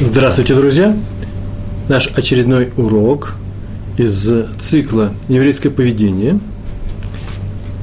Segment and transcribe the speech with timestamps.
[0.00, 0.96] Здравствуйте, друзья!
[1.88, 3.34] Наш очередной урок
[3.96, 6.38] из цикла «Еврейское поведение».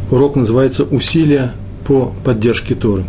[0.09, 1.51] Урок называется «Усилия
[1.85, 3.03] по поддержке Торы».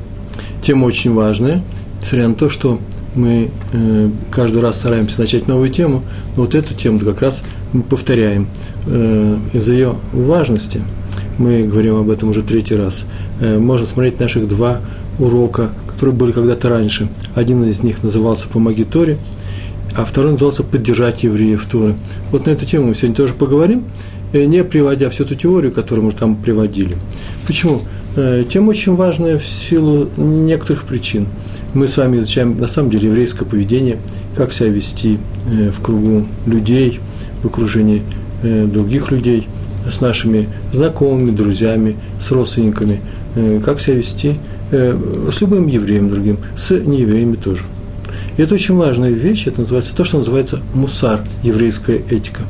[0.60, 1.62] Тема очень важная,
[2.00, 2.80] несмотря на то, что
[3.14, 6.02] мы э, каждый раз стараемся начать новую тему,
[6.36, 8.48] но вот эту тему как раз мы повторяем.
[8.86, 10.82] Э, из-за ее важности,
[11.38, 13.06] мы говорим об этом уже третий раз,
[13.40, 14.80] э, можно смотреть наших два
[15.20, 17.08] урока, которые были когда-то раньше.
[17.34, 19.16] Один из них назывался «Помоги Торе»,
[19.96, 21.96] а второй назывался «Поддержать евреев Торы».
[22.30, 23.84] Вот на эту тему мы сегодня тоже поговорим,
[24.34, 26.94] э, не приводя всю эту теорию, которую мы там приводили.
[27.46, 27.80] Почему?
[28.14, 31.28] Э, тема очень важная в силу некоторых причин.
[31.72, 33.98] Мы с вами изучаем, на самом деле, еврейское поведение,
[34.36, 35.18] как себя вести
[35.50, 37.00] э, в кругу людей,
[37.42, 38.02] в окружении
[38.42, 39.48] других людей,
[39.90, 43.00] с нашими знакомыми, друзьями, с родственниками,
[43.64, 44.34] как себя вести–
[44.70, 47.62] с любым евреем другим, с неевреями тоже.
[48.36, 52.42] И это очень важная вещь, это называется то, что называется мусар, еврейская этика.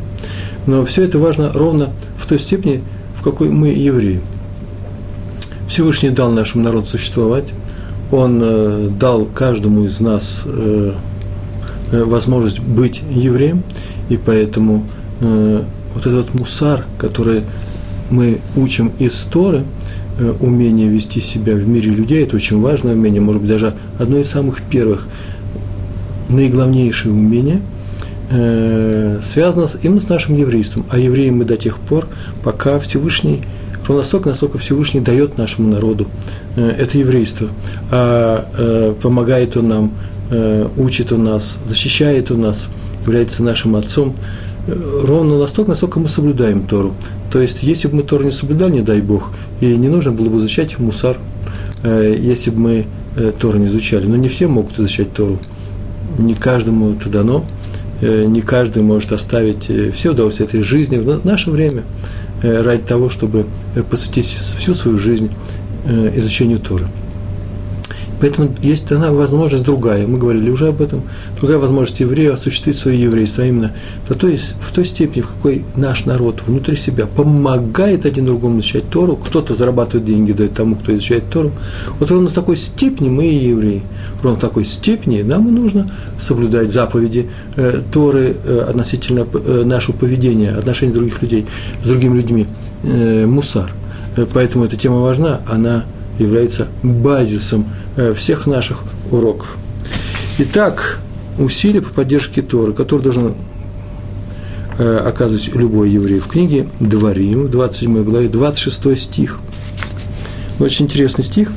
[0.67, 2.83] Но все это важно ровно в той степени,
[3.17, 4.21] в какой мы евреи.
[5.69, 7.53] Всевышний дал нашему народу существовать,
[8.11, 10.93] Он э, дал каждому из нас э,
[11.93, 13.63] возможность быть евреем,
[14.09, 14.87] и поэтому
[15.21, 17.43] вот этот мусар, который
[18.11, 20.06] мы учим из Торы– Э,
[20.41, 24.29] умение вести себя в мире людей, это очень важное умение, может быть, даже одно из
[24.31, 25.09] самых первых,
[26.29, 27.61] наиглавнейшее умение,
[28.31, 30.85] э, связано с, именно с нашим еврейством.
[30.91, 32.09] А евреи мы до тех пор,
[32.43, 33.43] пока Всевышний,
[33.87, 36.09] ровно настолько, насколько Всевышний дает нашему народу
[36.57, 37.49] э, это еврейство,
[37.91, 39.93] а э, помогает он нам,
[40.31, 42.69] э, учит он нас, защищает он нас,
[43.03, 44.17] является нашим отцом,
[44.67, 46.95] ровно настолько, насколько мы соблюдаем Тору.
[47.37, 50.31] То есть, если бы мы Тору не соблюдали, не дай Бог, и не нужно было
[50.31, 51.19] бы изучать мусар,
[51.83, 54.07] э, если бы мы э, Тору не изучали.
[54.07, 55.39] Но не все могут изучать Тору.
[56.17, 57.45] Не каждому это дано.
[58.01, 61.83] Э, не каждый может оставить все удовольствия этой жизни в наше время
[62.41, 63.45] ради того, чтобы
[63.91, 65.29] посвятить всю свою жизнь
[65.85, 66.87] изучению Торы.
[68.21, 71.03] Поэтому есть она возможность другая, мы говорили уже об этом,
[71.39, 73.73] другая возможность еврея осуществить свое еврейство, а именно
[74.09, 78.61] то, то есть в той степени, в какой наш народ внутри себя помогает один другому
[78.61, 81.53] изучать Тору, кто-то зарабатывает деньги, дает тому, кто изучает Тору,
[81.99, 83.83] вот ровно в такой степени мы и евреи.
[84.23, 89.95] Ровно в такой степени нам и нужно соблюдать заповеди э, Торы э, относительно э, нашего
[89.95, 91.47] поведения, отношений других людей
[91.83, 92.47] с другими людьми,
[92.83, 93.73] э, мусар.
[94.17, 95.85] Э, поэтому эта тема важна, она
[96.19, 97.67] является базисом
[97.97, 98.79] э, всех наших
[99.11, 99.57] уроков.
[100.39, 100.99] Итак,
[101.39, 103.35] усилия по поддержке Торы, которые должен
[104.79, 106.21] э, оказывать любой еврей.
[106.21, 109.39] В книге Дворим, в 27 главе, 26 стих.
[110.59, 111.51] Очень интересный стих.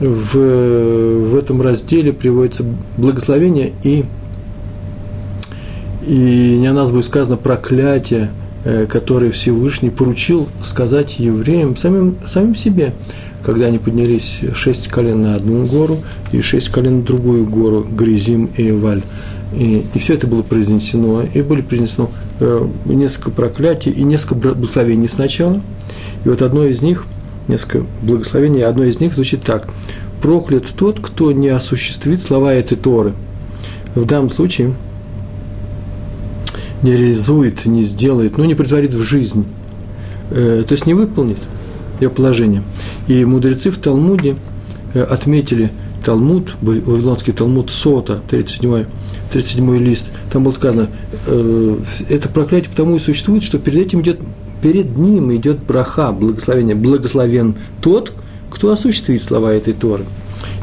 [0.00, 2.64] В, в этом разделе приводится
[2.96, 4.06] благословение и,
[6.06, 8.30] и не о нас будет сказано проклятие,
[8.64, 12.94] э, которое Всевышний поручил сказать евреям, самим, самим себе
[13.42, 15.98] когда они поднялись шесть колен на одну гору
[16.32, 19.02] и шесть колен на другую гору, Гризим и Валь.
[19.54, 25.08] И, и все это было произнесено, и были произнесено э, несколько проклятий и несколько благословений
[25.08, 25.60] сначала.
[26.24, 27.06] И вот одно из них,
[27.48, 29.68] несколько благословений, одно из них звучит так.
[30.22, 33.14] «Проклят тот, кто не осуществит слова этой Торы».
[33.94, 34.74] В данном случае
[36.82, 39.46] не реализует, не сделает, ну, не притворит в жизнь,
[40.30, 41.38] э, то есть не выполнит–
[42.00, 42.62] ее положение.
[43.08, 44.36] И мудрецы в Талмуде
[44.94, 45.70] э, отметили
[46.04, 48.86] Талмуд, Вавилонский Талмуд Сота, 37,
[49.32, 50.88] 37 лист, там было сказано,
[51.26, 51.76] э,
[52.08, 54.18] это проклятие потому и существует, что перед этим идет,
[54.62, 58.12] перед ним идет браха, благословение, благословен тот,
[58.50, 60.04] кто осуществит слова этой Торы.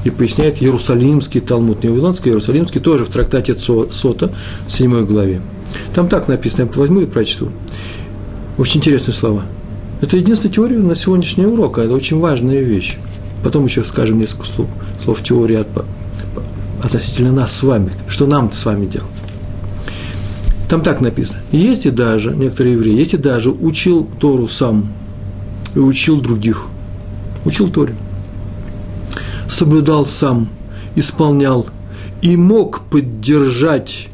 [0.04, 4.32] И поясняет Иерусалимский Талмуд, не Вавилонский, а Иерусалимский, тоже в трактате Сота,
[4.68, 5.42] в 7 главе.
[5.94, 7.50] Там так написано, я возьму и прочту.
[8.58, 9.44] Очень интересные слова–
[10.02, 12.98] это единственная теория на сегодняшний урок, а это очень важная вещь.
[13.44, 14.68] Потом еще скажем несколько слов,
[15.04, 15.68] слов теории от,
[16.84, 19.08] относительно нас с вами, что нам с вами делать.
[20.70, 21.40] Там так написано.
[21.52, 24.90] Есть и даже, некоторые евреи, есть и даже учил Тору сам
[25.76, 26.66] и учил других.
[27.46, 27.96] Учил Торе.
[29.48, 30.50] Соблюдал сам,
[30.96, 31.68] исполнял
[32.22, 34.10] и мог поддержать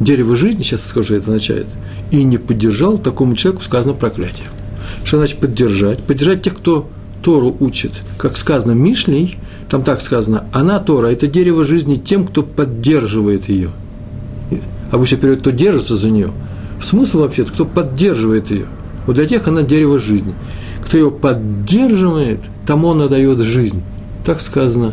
[0.00, 1.66] дерево жизни, сейчас скажу, что это означает,
[2.10, 4.46] и не поддержал, такому человеку сказано проклятие.
[5.06, 6.02] Что значит поддержать?
[6.02, 6.88] Поддержать тех, кто
[7.22, 7.92] Тору учит.
[8.18, 9.38] Как сказано Мишлей,
[9.70, 13.70] там так сказано, она Тора– это дерево жизни тем, кто поддерживает ее.
[14.90, 16.30] Обычно перевод, кто держится за нее.
[16.82, 18.66] Смысл вообще кто поддерживает ее.
[19.06, 20.34] Вот для тех она дерево жизни.
[20.84, 23.82] Кто ее поддерживает, тому она дает жизнь.
[24.24, 24.92] Так сказано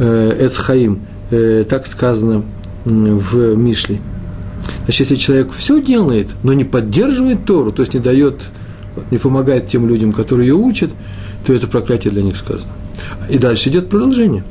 [0.00, 2.42] э, Эцхаим, э, так сказано
[2.84, 4.00] в Мишле.
[4.84, 8.42] Значит, если человек все делает, но не поддерживает Тору, то есть не дает,
[9.10, 10.90] не помогает тем людям, которые ее учат,
[11.44, 12.72] то это проклятие для них сказано.
[13.28, 14.44] И дальше идет продолжение.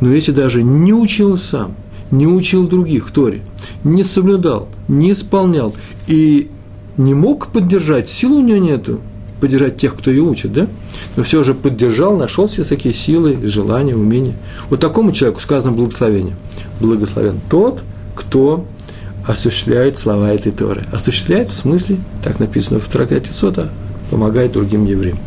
[0.00, 1.74] Но если даже не учил сам,
[2.10, 3.42] не учил других Торе,
[3.84, 5.74] не соблюдал, не исполнял
[6.06, 6.50] и
[6.96, 9.00] не мог поддержать, силы у него нету,
[9.40, 10.68] поддержать тех, кто ее учит, да?
[11.16, 14.34] Но все же поддержал, нашел все такие силы, желания, умения.
[14.70, 16.36] Вот такому человеку сказано благословение.
[16.80, 17.82] Благословен тот,
[18.14, 18.66] кто
[19.26, 20.82] осуществляет слова этой Торы.
[20.92, 23.70] Осуществляет в смысле, так написано в трактате Сота,
[24.10, 25.18] помогает другим евреям.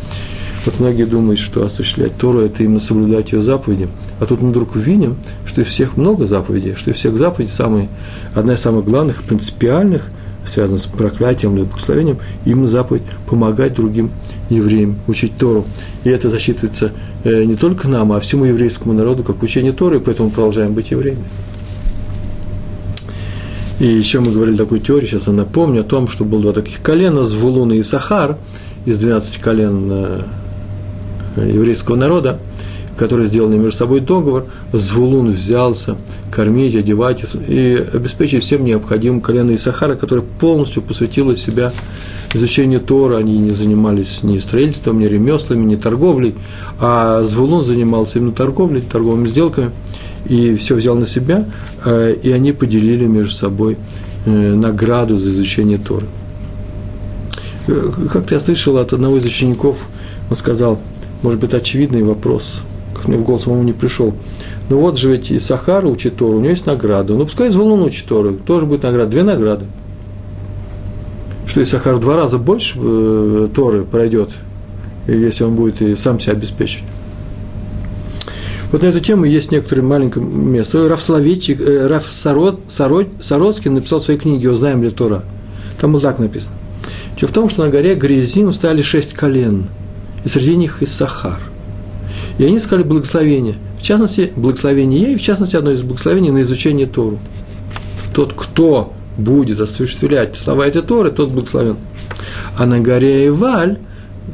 [0.64, 3.88] Вот многие думают, что осуществлять Тору– это именно соблюдать ее заповеди.
[4.18, 7.88] А тут мы вдруг увидим, что из всех много заповедей, что из всех заповедей самые,
[8.34, 10.08] одна из самых главных, принципиальных,
[10.44, 14.10] связана с проклятием или благословением, именно заповедь помогать другим
[14.50, 15.66] евреям учить Тору.
[16.02, 16.92] И это засчитывается
[17.22, 20.90] э, не только нам, а всему еврейскому народу, как учение Торы, и поэтому продолжаем быть
[20.90, 21.24] евреями.
[23.78, 26.80] И еще мы говорили такую теорию, сейчас я напомню о том, что было два таких
[26.80, 28.38] колена, Звулун и Сахар,
[28.86, 30.20] из 12 колен э,
[31.36, 32.38] еврейского народа,
[32.96, 35.96] которые сделали между собой договор, Звулун взялся
[36.30, 41.70] кормить, одевать и обеспечить всем необходимым колено Исахара, которое полностью посвятило себя
[42.32, 46.34] изучению Тора, они не занимались ни строительством, ни ремеслами, ни торговлей,
[46.80, 49.70] а Звулун занимался именно торговлей, торговыми сделками,
[50.28, 51.46] и все взял на себя,
[51.84, 53.76] э, и они поделили между собой
[54.24, 56.06] э, награду за изучение Торы.
[57.68, 59.88] Э, как-то я слышал от одного из учеников,
[60.30, 60.78] он сказал,
[61.22, 62.62] может быть, очевидный вопрос,
[62.94, 64.14] как мне в голову самому не пришел.
[64.68, 67.14] Ну вот же ведь и Сахара учит Тору, у него есть награда.
[67.14, 69.66] Ну пускай Звулун учит Тору, тоже будет награда, две награды.
[71.46, 74.30] Что и Сахар в два раза больше э, Торы пройдет,
[75.06, 76.82] если он будет и сам себя обеспечить.
[78.76, 80.86] Вот на эту тему есть некоторое маленькое место.
[80.86, 85.24] Раф, Славичик, э, Раф Сарод, Сарод, Сародский написал в своей книге «Узнаем ли Тора».
[85.80, 86.56] Там так написано.
[87.18, 89.68] Дело в том, что на горе Грязим стали шесть колен,
[90.26, 91.40] и среди них и Сахар.
[92.36, 93.54] И они сказали благословение.
[93.78, 97.18] В частности, благословение ей, в частности, одно из благословений на изучение Тору.
[98.12, 101.78] Тот, кто будет осуществлять слова этой Торы, тот благословен.
[102.58, 103.78] А на горе Иваль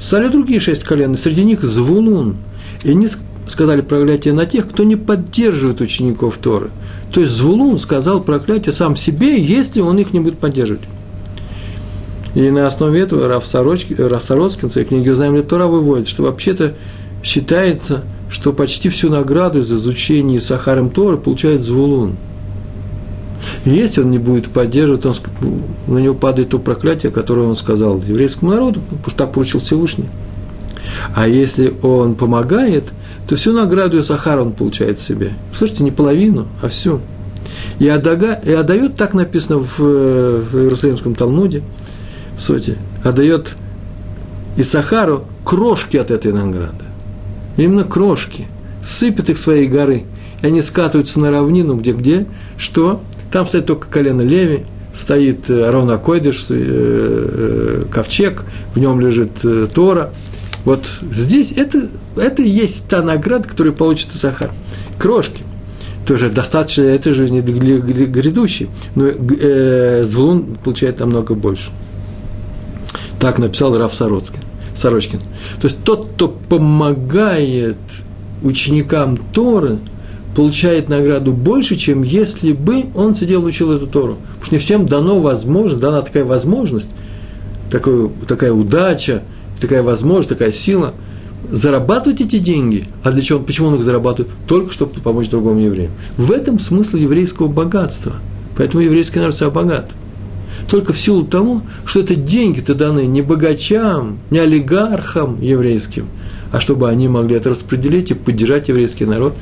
[0.00, 2.38] стали другие шесть колен, и среди них Звулун.
[2.82, 3.06] И они
[3.46, 6.70] сказали проклятие на тех, кто не поддерживает учеников Торы.
[7.12, 10.82] То есть Звулун сказал проклятие сам себе, если он их не будет поддерживать.
[12.34, 16.22] И на основе этого Раф Сорочкин, Раф Сорочкин в своей книге «Узнаем Тора» выводит, что
[16.22, 16.74] вообще-то
[17.22, 22.16] считается, что почти всю награду за изучение Сахаром Торы получает Звулун.
[23.64, 25.14] Если он не будет поддерживать, он,
[25.86, 30.08] на него падает то проклятие, которое он сказал еврейскому народу, потому что так поручил Всевышний.
[31.14, 32.84] А если он помогает,
[33.32, 35.32] то всю награду Сахара он получает себе.
[35.56, 37.00] Слушайте, не половину, а всю.
[37.78, 41.62] И, отдага, и отдает, так написано в, в Иерусалимском Талмуде,
[42.36, 43.54] в Соте, отдает
[44.58, 46.84] Исахару крошки от этой награды.
[47.56, 48.48] Именно крошки.
[48.84, 50.04] Сыпет их своей горы.
[50.42, 52.26] И они скатываются на равнину, где-где,
[52.58, 53.00] что?
[53.30, 58.44] Там стоит только колено Леви, стоит э, Арона Койдыш, э, э, ковчег,
[58.74, 59.30] в нем лежит
[59.72, 60.12] Тора.
[60.66, 61.82] Вот здесь это,
[62.16, 64.52] это и есть та награда, которую получит Сахар.
[64.98, 65.42] Крошки.
[66.06, 68.68] Тоже достаточно этой жизни грядущей.
[68.94, 71.70] Но э, Звулун получает намного больше.
[73.20, 74.40] Так написал Раф Сорочкин.
[74.74, 75.20] Сорочкин.
[75.60, 77.76] То есть тот, кто помогает
[78.42, 79.78] ученикам Торы,
[80.34, 84.16] получает награду больше, чем если бы он сидел и учил эту Тору.
[84.16, 86.90] Потому что не всем дано возможность, дана такая возможность,
[87.70, 89.22] такая, такая удача,
[89.60, 90.94] такая возможность, такая сила
[91.50, 92.86] зарабатывать эти деньги.
[93.02, 93.38] А для чего?
[93.38, 94.32] Почему он их зарабатывает?
[94.46, 95.90] Только чтобы помочь другому еврею.
[96.16, 98.14] В этом смысл еврейского богатства.
[98.56, 99.90] Поэтому еврейский народ себя богат–
[100.68, 106.08] только в силу того, что это деньги-то даны не богачам, не олигархам еврейским,
[106.50, 109.34] а чтобы они могли это распределить и поддержать еврейский народ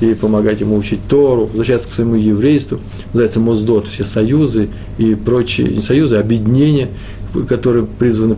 [0.00, 5.68] и помогать ему учить Тору, возвращаться к своему еврейству, называется Моздот, все союзы и прочие,
[5.68, 6.88] не союзы, а объединения,
[7.48, 8.36] которые призваны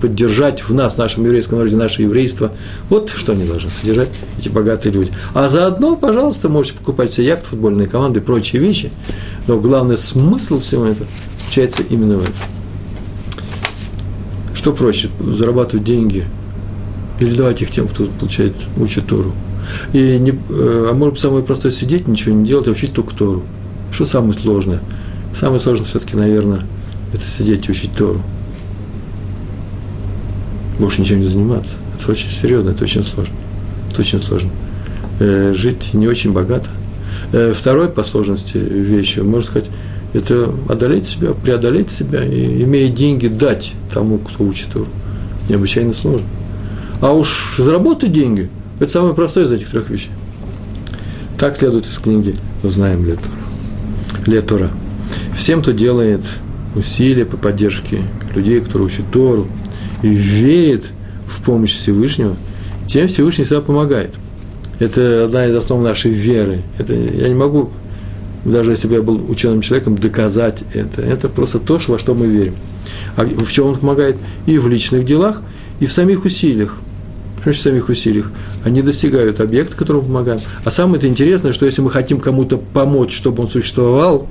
[0.00, 2.52] поддержать в нас, в нашем еврейском народе, наше еврейство.
[2.88, 5.12] Вот что они должны содержать, эти богатые люди.
[5.32, 8.90] А заодно, пожалуйста, можете покупать себе яхты, футбольные команды и прочие вещи.
[9.46, 11.06] Но главный смысл всего этого
[11.38, 12.34] заключается именно в этом.
[14.54, 16.24] Что проще, зарабатывать деньги
[17.20, 19.32] или давать их тем, кто получает, учит Тору?
[19.92, 23.14] И не, э, а может быть, самое простое сидеть, ничего не делать, а учить только
[23.14, 23.42] Тору.
[23.92, 24.80] Что самое сложное?
[25.34, 26.66] Самое сложное все-таки, наверное,
[27.12, 28.20] это сидеть и учить Тору.
[30.78, 31.76] Больше ничем не заниматься.
[31.98, 33.34] Это очень серьезно, это очень сложно.
[33.90, 34.50] Это очень сложно.
[35.20, 36.68] Э, жить не очень богато.
[37.32, 39.70] Э, второй по сложности вещи, можно сказать,
[40.12, 44.88] это одолеть себя, преодолеть себя и, имея деньги, дать тому, кто учит Тору.
[45.48, 46.26] Необычайно сложно.
[47.00, 48.50] А уж заработать деньги–
[48.80, 50.10] это самое простое из этих трех вещей.
[51.38, 53.32] Так следует из книги «Узнаем Летура».
[54.26, 54.70] Летура.
[55.34, 56.20] Всем, кто делает
[56.74, 58.02] усилия по поддержке
[58.34, 59.46] людей, которые учат Тору,
[60.02, 60.84] и верит
[61.26, 62.34] в помощь Всевышнего,
[62.86, 64.14] тем Всевышний всегда помогает.
[64.78, 66.62] Это одна из основ нашей веры.
[66.78, 67.70] Это, я не могу,
[68.44, 71.02] даже если бы я был ученым человеком, доказать это.
[71.02, 72.54] Это просто то, во что мы верим.
[73.16, 74.16] А в чем он помогает?
[74.46, 75.42] И в личных делах,
[75.78, 76.78] и в самих усилиях.
[77.36, 78.30] Что значит в самих усилиях?
[78.64, 80.40] Они достигают объекта, которому помогаем.
[80.64, 84.28] А самое интересное, что если мы хотим кому-то помочь, чтобы он существовал,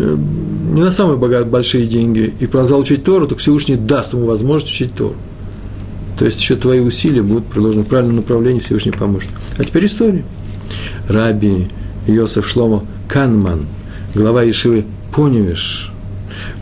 [0.00, 4.72] не на самые богатые большие деньги, и продолжал учить Тору, то Всевышний даст ему возможность
[4.72, 5.14] учить Тору.
[6.18, 9.30] То есть еще твои усилия будут приложены в правильном направлении, Всевышний поможет.
[9.56, 10.24] А теперь история.
[11.08, 11.68] Раби
[12.06, 13.66] Йосеф Шломо Канман,
[14.14, 15.92] глава Ешивы Поневиш,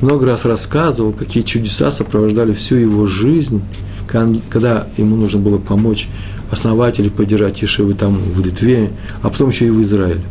[0.00, 3.62] много раз рассказывал, какие чудеса сопровождали всю его жизнь,
[4.06, 6.08] когда ему нужно было помочь
[6.50, 8.90] основать или поддержать Ешивы там в Литве,
[9.22, 10.22] а потом еще и в Израиле.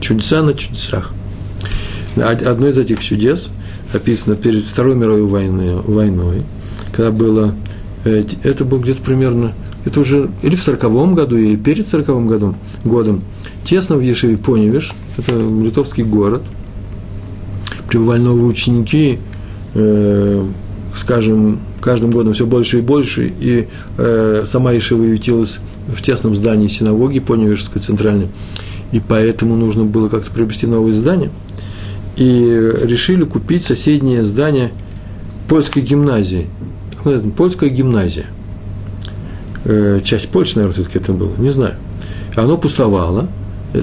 [0.00, 1.12] Чудеса на чудесах.
[2.20, 3.48] Одно из этих чудес
[3.92, 6.42] описано перед Второй мировой войной, войной
[6.92, 7.54] когда было
[8.04, 9.52] Э, это был где-то примерно,
[9.84, 13.22] это уже или в сороковом году, или перед сороковым годом, годом,
[13.64, 16.42] тесно в Ешеве Поневиш, это литовский город,
[17.88, 19.18] пребывали новые ученики,
[19.74, 20.44] э,
[20.96, 26.68] скажем, каждым годом все больше и больше, и э, сама Ешева ютилась в тесном здании
[26.68, 28.28] синагоги Поневишской центральной,
[28.92, 31.30] и поэтому нужно было как-то приобрести новое здание,
[32.16, 34.70] и решили купить соседнее здание
[35.48, 36.46] польской гимназии–
[37.36, 38.26] польская гимназия.
[39.64, 41.74] Э, часть Польши, наверное, все-таки это было, не знаю.
[42.36, 43.28] Оно пустовало,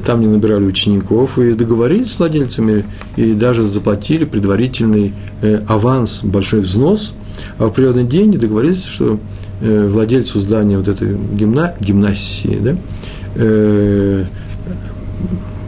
[0.06, 6.62] там не набирали учеников, и договорились с владельцами, и даже заплатили предварительный э, аванс, большой
[6.62, 7.14] взнос,
[7.58, 9.20] а в определенный день договорились, что
[9.62, 12.78] э, владельцу здания вот этой гимна, гимнасии, да,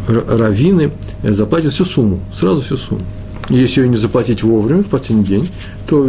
[0.07, 0.91] раввины
[1.23, 3.01] заплатят всю сумму, сразу всю сумму.
[3.49, 5.49] Если ее не заплатить вовремя, в последний день,
[5.87, 6.07] то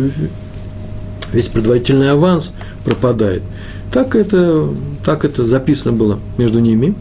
[1.33, 2.53] весь предварительный аванс
[2.85, 3.43] пропадает.
[3.93, 4.69] Так это,
[5.05, 6.95] так это записано было между ними,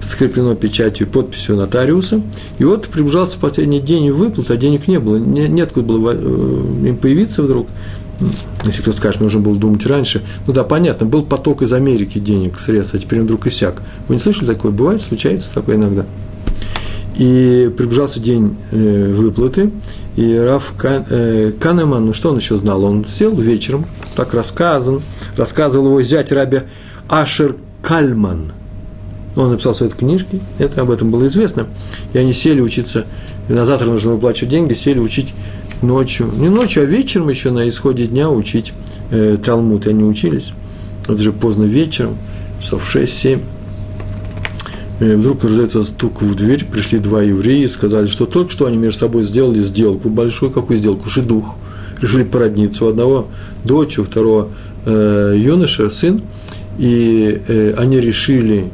[0.00, 2.20] скреплено печатью и подписью нотариуса.
[2.58, 5.16] И вот приближался последний день выплат, а денег не было.
[5.16, 7.68] Не, неоткуда было э, им появиться вдруг.
[8.64, 10.22] Если кто скажет, нужно было думать раньше.
[10.46, 13.82] Ну да, понятно, был поток из Америки денег, средств, а теперь он вдруг иссяк.
[14.08, 14.72] Вы не слышали такое?
[14.72, 16.04] Бывает, случается такое иногда.
[17.16, 19.70] И приближался день э, выплаты,
[20.16, 22.84] и Раф э, Канеман, ну что он еще знал?
[22.84, 25.02] Он сел вечером, так рассказан,
[25.36, 26.60] рассказывал его зять Раби
[27.08, 28.52] Ашер Кальман.
[29.36, 31.66] Он написал свои книжки, это об этом было известно.
[32.12, 33.06] И они сели учиться,
[33.48, 35.32] и на завтра нужно выплачивать деньги, сели учить
[35.82, 38.72] ночью, не ночью, а вечером еще на исходе дня учить
[39.10, 39.86] э, Талмуд.
[39.86, 40.52] И они учились,
[41.06, 42.16] вот уже поздно вечером,
[42.60, 43.40] часов 6-7.
[45.00, 48.76] И вдруг раздается стук в дверь, пришли два еврея и сказали, что только что они
[48.76, 51.56] между собой сделали сделку, большую какую сделку, шедух.
[52.02, 52.84] Решили породниться.
[52.84, 53.28] У одного
[53.64, 54.48] дочь, у второго
[54.84, 56.20] э, юноша, сын,
[56.78, 58.70] и э, они решили,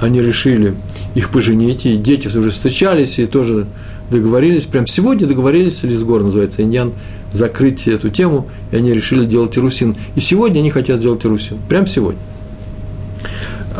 [0.00, 0.74] они решили
[1.14, 3.66] их поженить, и дети уже встречались, и тоже
[4.10, 6.92] договорились, прям сегодня договорились, Лисгор называется, Иньян,
[7.32, 9.96] закрыть эту тему, и они решили делать Ирусин.
[10.16, 12.20] И сегодня они хотят сделать Ирусин, прям сегодня.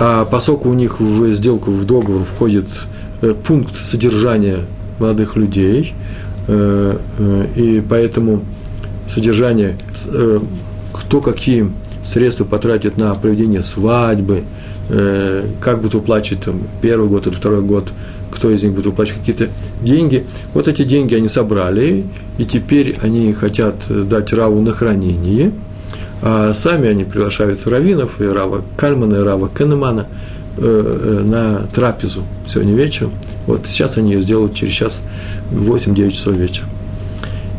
[0.00, 2.67] А поскольку у них в сделку, в договор входит
[3.21, 4.61] э, пункт содержания
[5.00, 5.93] молодых людей,
[6.47, 8.45] э, э, и поэтому
[9.09, 9.76] содержание,
[10.93, 11.73] кто какие
[12.05, 14.45] средства потратит на проведение свадьбы,
[15.61, 17.90] как будут выплачивать там, первый год или второй год,
[18.31, 19.49] кто из них будет выплачивать какие-то
[19.83, 20.26] деньги.
[20.52, 22.05] Вот эти деньги они собрали,
[22.37, 25.52] и теперь они хотят дать Раву на хранение–
[26.22, 30.06] а сами они приглашают раввинов, и Рава Кальмана, и Рава Кенемана
[30.56, 33.12] э, э, на трапезу сегодня вечером.
[33.46, 35.02] Вот сейчас они ее сделают через час
[35.52, 36.66] 8-9 часов вечера.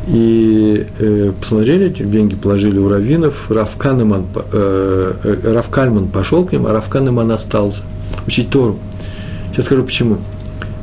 [0.08, 6.46] И э, посмотрели, эти деньги положили у раввинов, Рав, Канеман, э, э, Рав Кальман пошел
[6.46, 7.84] к ним, а Рав Канеман остался
[8.26, 8.80] учить Тору.
[9.52, 10.18] Сейчас скажу почему.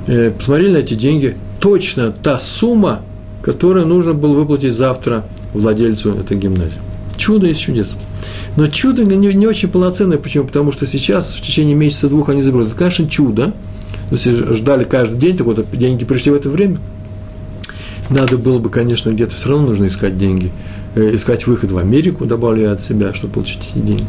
[0.06, 3.00] Э, посмотрели на эти деньги, точно та сумма,
[3.42, 6.85] которую нужно было выплатить завтра владельцу этой гимназии.
[7.16, 7.96] Чудо из чудес.
[8.56, 10.18] Но чудо не, не очень полноценное.
[10.18, 10.46] Почему?
[10.46, 12.68] Потому что сейчас, в течение месяца-двух, они заберут.
[12.68, 13.52] Это, конечно, чудо.
[14.10, 16.78] Если ждали каждый день, так вот деньги пришли в это время.
[18.08, 20.52] Надо было бы, конечно, где-то все равно нужно искать деньги.
[20.96, 24.08] Э, искать выход в Америку, добавляя от себя, чтобы получить эти деньги.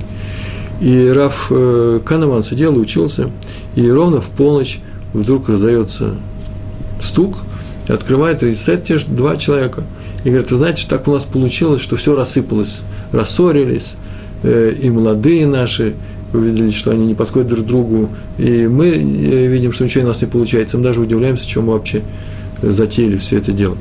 [0.80, 3.30] И Раф э, Канеман сидел и учился,
[3.76, 4.80] и ровно в полночь
[5.14, 6.16] вдруг раздается
[7.02, 7.40] стук,
[7.90, 9.84] открывает, и те же два человека.
[10.24, 12.78] И говорят, вы знаете, так у нас получилось, что все рассыпалось,
[13.12, 13.96] рассорились,
[14.44, 15.94] э, и молодые наши
[16.34, 20.22] увидели, что они не подходят друг другу, и мы э, видим, что ничего у нас
[20.22, 22.02] не получается, мы даже удивляемся, чем мы вообще
[22.62, 23.78] затеяли все это дело.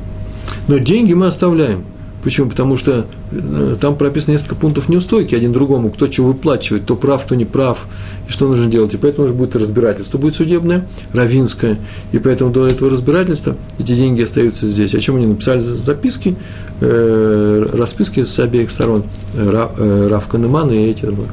[0.67, 1.83] Но деньги мы оставляем–
[2.23, 2.49] Почему?
[2.49, 7.23] Потому что э, там прописано несколько пунктов неустойки один другому, кто чего выплачивает, кто прав,
[7.23, 7.87] кто не прав,
[8.27, 8.93] и что нужно делать.
[8.93, 11.77] И поэтому уже будет разбирательство, будет судебное, равинское,
[12.11, 14.95] и поэтому до этого разбирательства эти деньги остаются здесь.
[14.95, 16.35] О чем они написали записки,
[16.81, 19.03] э, расписки с обеих сторон,
[19.35, 21.25] э, э Рав Канеман и эти два.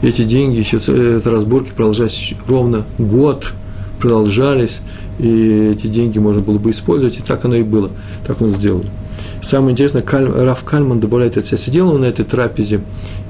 [0.00, 3.52] Эти деньги, еще это разборки продолжались ровно год,
[3.98, 4.80] продолжались,
[5.18, 7.90] и эти деньги можно было бы использовать, и так оно и было,
[8.24, 8.84] так он сделал.
[9.42, 12.80] Самое интересное, Каль, Раф Кальман добавляет от сидел он на этой трапезе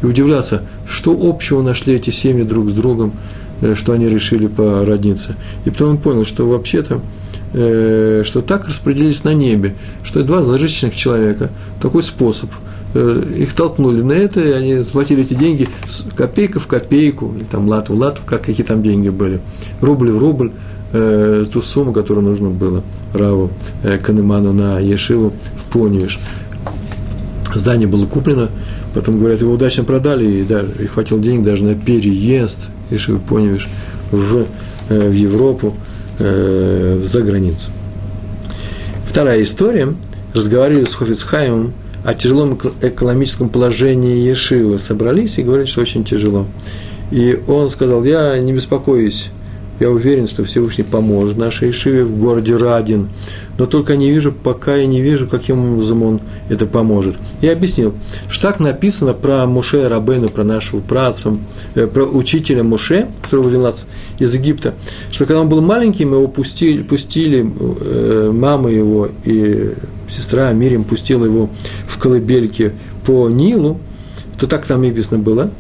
[0.03, 3.13] и удивлялся, что общего нашли эти семьи друг с другом,
[3.61, 5.37] э, что они решили породниться.
[5.65, 7.01] И потом он понял, что вообще-то,
[7.53, 12.51] э, что так распределились на небе, что два зажиточных человека, такой способ,
[12.95, 15.69] э, их толкнули на это, и они схватили эти деньги
[16.17, 19.41] копейка в копейку, или там лат в лат, как какие там деньги были,
[19.81, 20.53] рубль в рубль,
[20.93, 23.51] э, ту сумму, которую нужно было Раву
[23.83, 26.19] э, Канеману на Ешиву в Поневиш.
[27.55, 28.51] Здание было куплено,
[28.95, 33.69] потом, говорят, его удачно продали, и, да, и хватило денег даже на переезд Ешивы Поневиш
[34.11, 34.47] в,
[34.89, 35.75] э, в Европу,
[36.19, 37.71] э, за границу.
[39.07, 39.95] Вторая история.
[40.35, 41.73] Разговаривали с Хофицхаймом
[42.05, 44.79] о тяжелом экономическом положении Ешивы.
[44.79, 46.47] Собрались и говорили, что очень тяжело.
[47.11, 49.31] И он сказал, я не беспокоюсь
[49.81, 53.09] я уверен, что Всевышний поможет нашей Ишиве в городе Радин,
[53.59, 57.17] но только не вижу, пока я не вижу, каким образом он это поможет.
[57.41, 57.95] Я объяснил,
[58.29, 61.37] что так написано про Муше Рабейну, про нашего праца,
[61.75, 63.87] э, про учителя Муше, которого вывел нас
[64.19, 64.75] из Египта,
[65.11, 67.47] что когда он был маленьким, его пустили, пустили
[67.81, 69.75] э, мама его и
[70.09, 71.51] сестра Мирим пустила его
[71.87, 72.73] в колыбельке
[73.05, 73.79] по Нилу,
[74.39, 75.51] то так там написано было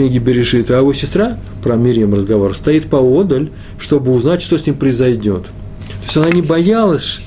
[0.00, 4.76] книге Берешит, а его сестра про Мирием разговор, стоит поодаль, чтобы узнать, что с ним
[4.76, 5.42] произойдет.
[5.42, 7.18] То есть она не боялась,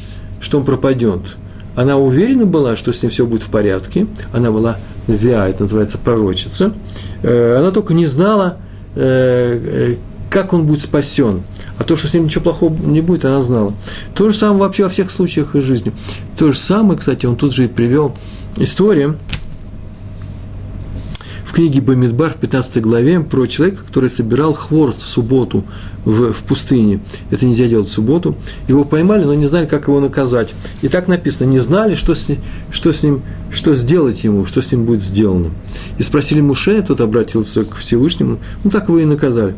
[0.42, 1.22] что он пропадет.
[1.76, 4.08] Она уверена была, что с ним все будет в порядке.
[4.32, 6.74] Она была виа, это называется пророчица.
[7.22, 8.58] Э, она только не знала,
[8.96, 9.96] э, э,
[10.32, 11.44] как он будет спасен.
[11.78, 13.74] А то, что с ним ничего плохого не будет, она знала.
[14.16, 15.94] То же самое вообще во всех случаях из жизни.
[16.40, 18.16] То же самое, кстати, он тут же и привел
[18.58, 19.20] историю,
[21.54, 25.64] в книге Бамидбар в 15 главе про человека, который собирал хворост в субботу
[26.04, 27.00] в, в пустыне.
[27.30, 28.36] Это нельзя делать в субботу.
[28.68, 30.56] Его поймали, но не знали, как его наказать.
[30.82, 32.28] И так написано, не знали, что с,
[32.72, 35.52] что с ним, что сделать ему, что с ним будет сделано.
[36.00, 39.54] И спросили Муше, тот обратился к Всевышнему, ну так его и наказали.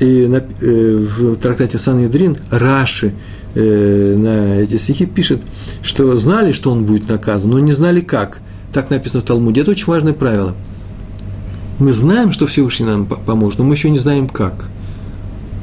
[0.00, 3.14] И на, э, в трактате Сан-Ядрин Раши
[3.54, 5.38] э, на эти стихи пишет,
[5.80, 8.40] что знали, что он будет наказан, но не знали как.
[8.72, 9.60] Так написано в Талмуде.
[9.60, 10.56] Это очень важное правило–
[11.78, 14.68] мы знаем, что Всевышний нам поможет, но мы еще не знаем как.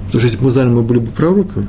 [0.05, 1.67] Потому что если бы мы знали, мы были бы пророками.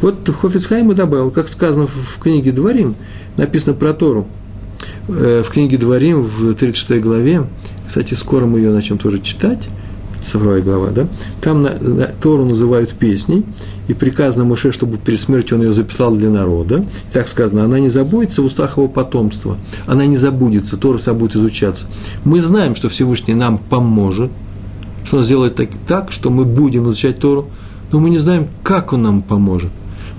[0.00, 2.94] Вот Хофицхайм и добавил, как сказано в книге Дворим,
[3.36, 4.26] написано про Тору.
[5.08, 7.44] Э, в книге Дворим в 36 главе,
[7.86, 9.68] кстати, скоро мы ее начнем тоже читать,
[10.26, 11.08] цифровая глава, да,
[11.40, 13.44] там на, на, Тору называют песней,
[13.88, 16.78] и приказано Муше, чтобы перед смертью он ее записал для народа.
[16.78, 21.14] И так сказано, она не забудется в устах его потомства, она не забудется, Тора вся
[21.14, 21.86] будет изучаться.
[22.24, 24.30] Мы знаем, что Всевышний нам поможет,
[25.04, 27.48] что он сделает так, так, что мы будем изучать Тору,
[27.92, 29.70] но мы не знаем, как он нам поможет.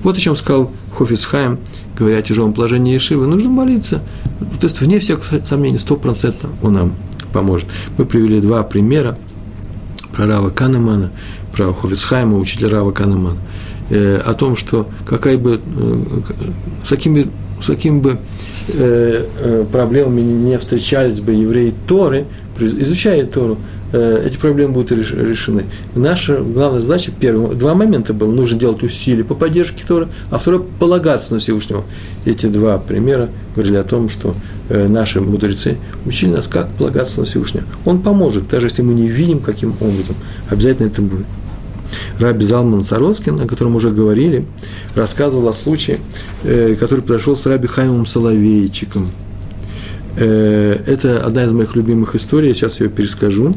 [0.04, 1.60] Вот о чем сказал Хофицхайм,
[1.98, 3.28] говоря о тяжелом положении Ешивы.
[3.28, 4.02] Нужно молиться.
[4.60, 6.93] То есть, вне всякого сомнения, стопроцентно он нам
[7.34, 7.67] поможет.
[7.98, 9.17] Мы привели два примера
[10.17, 11.12] про Рава Канемана,
[11.53, 13.38] про Хофицхайма, учителя Рава Канемана,
[13.91, 15.95] э, о том, что какая бы, э,
[16.84, 17.27] с какими,
[17.62, 18.17] с какими бы
[18.73, 22.25] э, э, проблемами не встречались бы евреи Торы,
[22.60, 23.60] изучая Тору,
[23.93, 25.65] эти проблемы будут решены.
[25.95, 30.63] Наша главная задача, первый, два момента было, нужно делать усилия по поддержке Торы, а второе,
[30.80, 31.84] полагаться на Всевышнего.
[32.26, 34.36] Эти два примера говорили о том, что
[34.69, 37.63] э, наши мудрецы учили нас, как полагаться на Всевышнего.
[37.86, 40.15] Он поможет, даже если мы не видим, каким образом.
[40.50, 41.26] Обязательно это будет.
[42.19, 44.45] Раби Залман Сароскин, о котором уже говорили,
[44.95, 46.00] рассказывал о случае,
[46.43, 49.10] э, который произошел с Раби Хаймом Соловейчиком.
[50.17, 53.53] Это одна из моих любимых историй, я сейчас ее перескажу.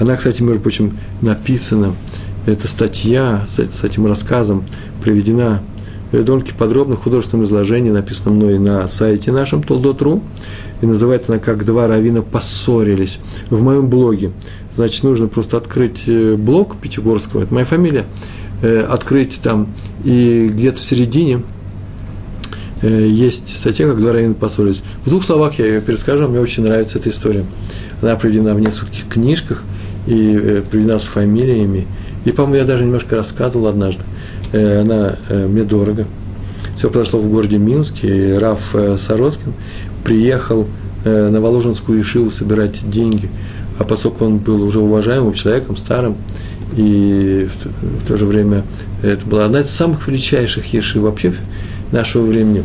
[0.00, 1.94] Она, кстати, между прочим, написана,
[2.46, 4.64] эта статья с, этим рассказом
[5.02, 5.62] приведена
[6.12, 10.22] в довольно подробно в художественном изложении, написано мной на сайте нашем Толдотру.
[10.80, 13.18] и называется она «Как два равина поссорились».
[13.50, 14.32] В моем блоге,
[14.76, 18.04] значит, нужно просто открыть э, блог Пятигорского, это моя фамилия,
[18.62, 19.68] э, открыть там,
[20.04, 21.53] и где-то в середине э,
[22.88, 24.82] есть статья, как два равина поссорились.
[25.04, 27.44] В двух словах я ее перескажу, мне очень нравится эта история.
[28.02, 29.62] Она приведена в нескольких книжках
[30.06, 31.86] и приведена с фамилиями.
[32.24, 34.02] И, по-моему, я даже немножко рассказывал однажды.
[34.52, 36.06] Она мне дорого.
[36.76, 39.54] Все произошло в городе Минске, и Раф Сороскин
[40.04, 40.66] приехал
[41.04, 43.30] э, на Воложенскую Ишиву собирать деньги,
[43.78, 46.16] а поскольку он был уже уважаемым человеком, старым,
[46.76, 47.48] и
[48.02, 48.64] в то же время
[49.02, 51.32] это была одна из самых величайших ешив вообще
[51.92, 52.64] нашего времени.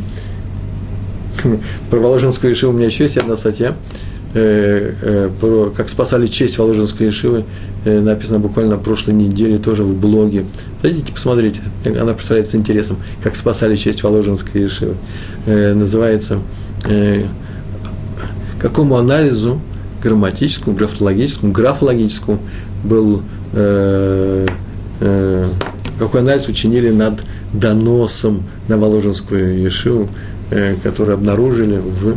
[1.89, 3.75] Про Воложенскую Ишиву у меня еще есть одна статья,
[4.33, 7.45] э, э, про как спасали честь Воложенской Ишивы,
[7.85, 10.45] написано буквально на прошлой неделе тоже в блоге.
[10.83, 14.95] Зайдите, посмотрите, она представляется интересом, как спасали честь Воложенской Ишивы.
[15.45, 16.39] Называется
[16.85, 17.25] э,
[18.59, 19.61] какому анализу
[20.03, 22.39] грамматическому, графологическому, графологическому
[22.83, 23.21] был,
[23.53, 24.47] э,
[24.99, 25.45] э,
[25.97, 27.21] какой анализ учинили над
[27.53, 30.09] доносом на Воложенскую Ешиву,
[30.51, 32.15] э, который обнаружили в,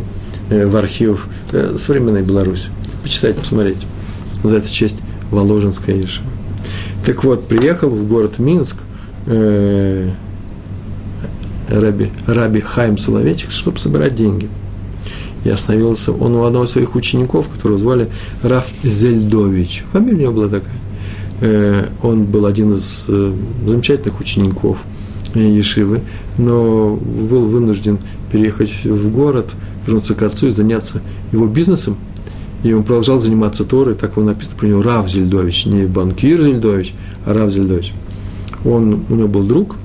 [0.49, 2.69] э, в архивах э, современной Беларуси.
[3.01, 3.87] Почитайте, посмотрите.
[4.43, 4.97] Называется «Честь
[5.31, 6.27] Воложенская Ешива».
[7.05, 8.77] Так вот, приехал в город Минск
[9.25, 10.09] э,
[11.69, 14.49] Раби, Раби Хайм Соловейчик, чтобы собирать деньги.
[15.43, 18.09] И остановился он у одного из своих учеников, которого звали
[18.41, 19.83] Раф Зельдович.
[19.91, 20.75] Фамилия у него была такая.
[21.41, 23.33] Э, он был один из э,
[23.67, 24.77] замечательных учеников
[25.33, 26.01] Ешивы,
[26.37, 27.99] но был вынужден
[28.31, 29.51] переехать в город,
[29.85, 31.97] вернуться к отцу и заняться его бизнесом.
[32.63, 36.93] И он продолжал заниматься Торой, так он написано про него Рав Зельдович, не банкир Зельдович,
[37.25, 37.93] а Рав Зельдович.
[38.63, 39.75] Он, у него был друг,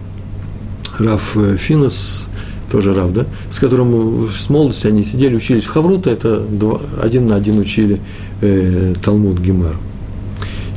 [0.99, 2.29] Раф э, Финес,
[2.71, 7.27] тоже Рав, да, с которым с молодости они сидели, учились в Хаврута, это два, один
[7.27, 8.01] на один учили
[8.41, 9.77] э, Талмуд Гемар.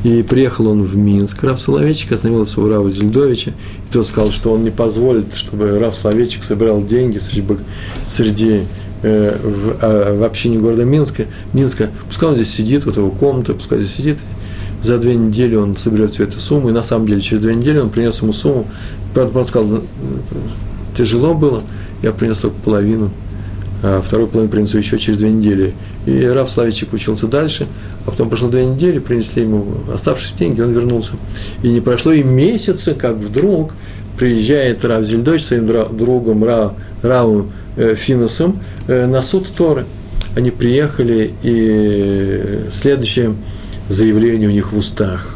[0.03, 4.51] И приехал он в Минск, Рав Соловейчик остановился у Рава Зельдовича, и тот сказал, что
[4.51, 7.43] он не позволит, чтобы Рав Соловейчик собирал деньги среди,
[8.07, 8.61] среди
[9.03, 11.91] э, в, э, в общине города Минска, Минска.
[12.07, 14.17] Пускай он здесь сидит, вот его комната, пускай здесь сидит,
[14.81, 17.77] за две недели он соберет всю эту сумму, и на самом деле через две недели
[17.77, 18.65] он принес ему сумму.
[19.13, 19.81] Правда, он сказал,
[20.97, 21.61] тяжело было,
[22.01, 23.11] я принес только половину,
[23.83, 25.73] а вторую половину принесу еще через две недели.
[26.07, 27.67] И Раф Славичек учился дальше,
[28.05, 31.13] а потом прошло две недели, принесли ему оставшиеся деньги, он вернулся.
[31.63, 33.73] И не прошло и месяца, как вдруг
[34.17, 39.85] приезжает Рав Зельдойч своим другом Ра, Равом э, Финосом э, на суд Торы.
[40.35, 43.35] Они приехали, и следующее
[43.89, 45.35] заявление у них в устах.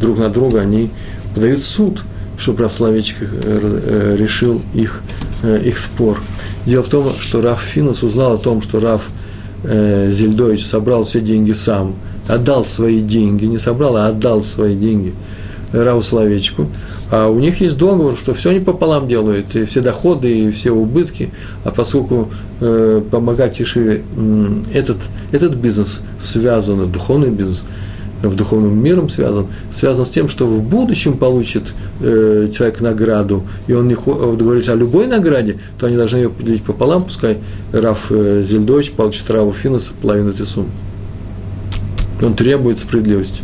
[0.00, 0.90] Друг на друга они
[1.34, 2.02] подают суд,
[2.36, 5.02] чтобы Рав Славичек э, решил их
[5.40, 6.20] Э, их спор.
[6.66, 9.08] Дело в том, что Раф Финус узнал о том, что Раф
[9.64, 11.94] э, Зельдович собрал все деньги сам,
[12.28, 15.14] отдал свои деньги, не собрал, а отдал свои деньги
[15.72, 16.66] Раву Соловейчику.
[17.10, 20.70] А у них есть договор, что все они пополам делают, и все доходы, и все
[20.70, 21.30] убытки.
[21.64, 24.98] А поскольку э, помогать Ишиве, э, этот,
[25.32, 27.64] этот бизнес связан, духовный бизнес–
[28.22, 33.72] в духовном миром связан, связан с тем, что в будущем получит э, человек награду, и
[33.72, 37.38] он не вот говорит о любой награде, то они должны ее поделить пополам, пускай
[37.72, 40.70] Раф э, Зельдович получит Раву Финуса половину этой суммы.
[42.20, 43.42] Он требует справедливости.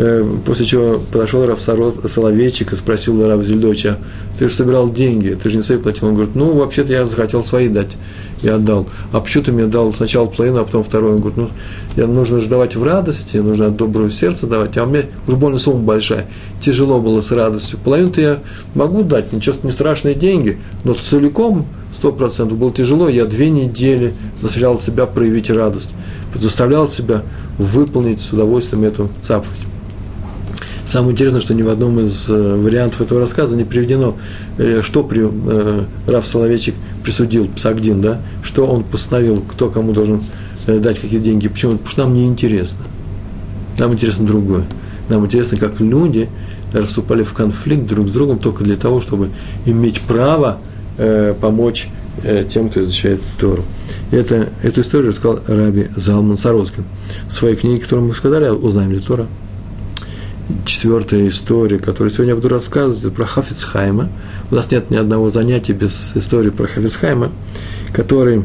[0.00, 3.98] Э, после чего подошел Раф Соловейчик и спросил Раф Зельдовича,
[4.38, 6.06] ты же собирал деньги, ты же не свои платил.
[6.06, 7.96] Он говорит, ну, вообще-то я захотел свои дать,
[8.42, 8.86] я отдал.
[9.10, 11.16] А почему ты мне дал сначала половину, а потом вторую?
[11.16, 11.50] Он говорит, ну,
[11.96, 15.34] я нужно же давать в радости, нужно от доброго сердца давать, а у меня уж
[15.34, 16.26] больно сумма большая,
[16.60, 17.80] тяжело было с радостью.
[17.82, 18.38] Половину-то я
[18.76, 24.14] могу дать, ничего, не страшные деньги, но целиком, сто процентов, было тяжело, я две недели
[24.40, 25.94] заставлял себя проявить радость,
[26.36, 27.22] заставлял себя
[27.58, 29.66] выполнить с удовольствием эту заповедь.
[30.88, 34.16] Самое интересное, что ни в одном из э, вариантов этого рассказа не приведено,
[34.56, 36.74] э, что при, э, Раф Соловейчик
[37.04, 40.22] присудил Псагдин, да, что он постановил, кто кому должен
[40.66, 41.46] дать какие деньги.
[41.48, 41.72] Почему?
[41.72, 42.78] Потому что нам не интересно.
[43.76, 44.64] Нам интересно другое.
[45.10, 46.30] Нам интересно, как люди
[46.72, 49.28] расступали в конфликт друг с другом только для того, чтобы
[49.66, 50.56] иметь право
[50.96, 51.88] э, помочь
[52.22, 53.62] э, тем, кто изучает Тору.
[54.10, 56.84] Это, эту историю рассказал Раби Залман Сароскин
[57.28, 59.26] в своей книге, которую мы сказали, «Узнаем ли Тора?»
[60.64, 64.08] Четвертая история, которую сегодня я буду рассказывать, это про Хафицхайма.
[64.50, 67.30] У нас нет ни одного занятия без истории про Хафицхайма,
[67.92, 68.44] который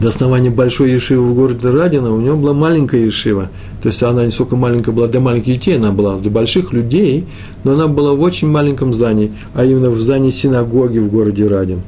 [0.00, 3.50] до основания большой ешивы в городе Радина, у него была маленькая ешива.
[3.82, 7.26] То есть она не столько маленькая была для маленьких детей, она была для больших людей,
[7.64, 11.82] но она была в очень маленьком здании, а именно в здании синагоги в городе Радин.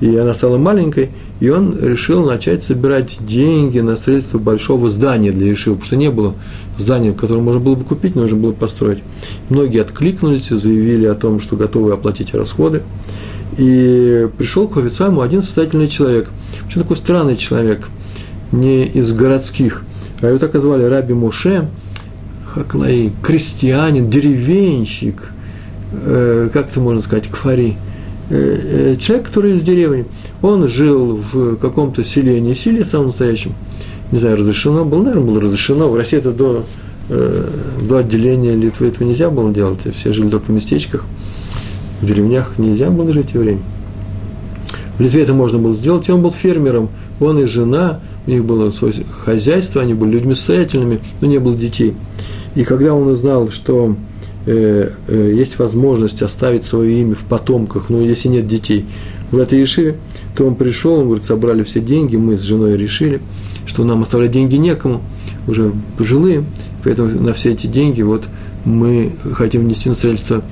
[0.00, 5.48] И она стала маленькой, и он решил начать собирать деньги на строительство большого здания для
[5.48, 6.34] Ешивы, потому что не было
[6.78, 8.98] здания, которое можно было бы купить, нужно было построить.
[9.48, 12.82] Многие откликнулись и заявили о том, что готовы оплатить расходы.
[13.58, 16.30] И пришел к Хофицаму один состоятельный человек.
[16.62, 17.88] Вообще такой странный человек,
[18.50, 19.82] не из городских.
[20.20, 21.68] А его так и звали Раби Муше,
[22.46, 25.32] Хаклай, крестьянин, деревенщик,
[25.92, 27.76] э, как это можно сказать, кфари,
[28.98, 30.06] человек, который из деревни.
[30.40, 33.54] Он жил в каком-то селении, селе самом настоящем,
[34.10, 35.88] не знаю, разрешено было, наверное, было разрешено.
[35.88, 36.64] В России это до,
[37.08, 37.48] э,
[37.88, 41.04] до отделения Литвы этого нельзя было делать, все жили только в местечках.
[42.00, 43.60] В деревнях нельзя было жить в время.
[44.98, 46.90] В Литве это можно было сделать, и он был фермером,
[47.20, 51.54] он и жена, у них было свое хозяйство, они были людьми состоятельными, но не было
[51.54, 51.94] детей.
[52.54, 53.96] И когда он узнал, что
[54.46, 58.86] э, э, есть возможность оставить свое имя в потомках, но если нет детей
[59.30, 59.96] в этой Ешиве,
[60.36, 63.20] то он пришел, он говорит, собрали все деньги, мы с женой решили,
[63.66, 65.02] что нам оставлять деньги некому,
[65.46, 66.44] уже пожилые,
[66.84, 68.24] поэтому на все эти деньги вот
[68.64, 70.42] мы хотим внести на строительство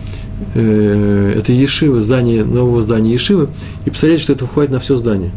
[0.54, 3.48] э, этой Ешивы, здание, нового здания Ешивы,
[3.84, 5.30] и посмотреть, что это хватит на все здание.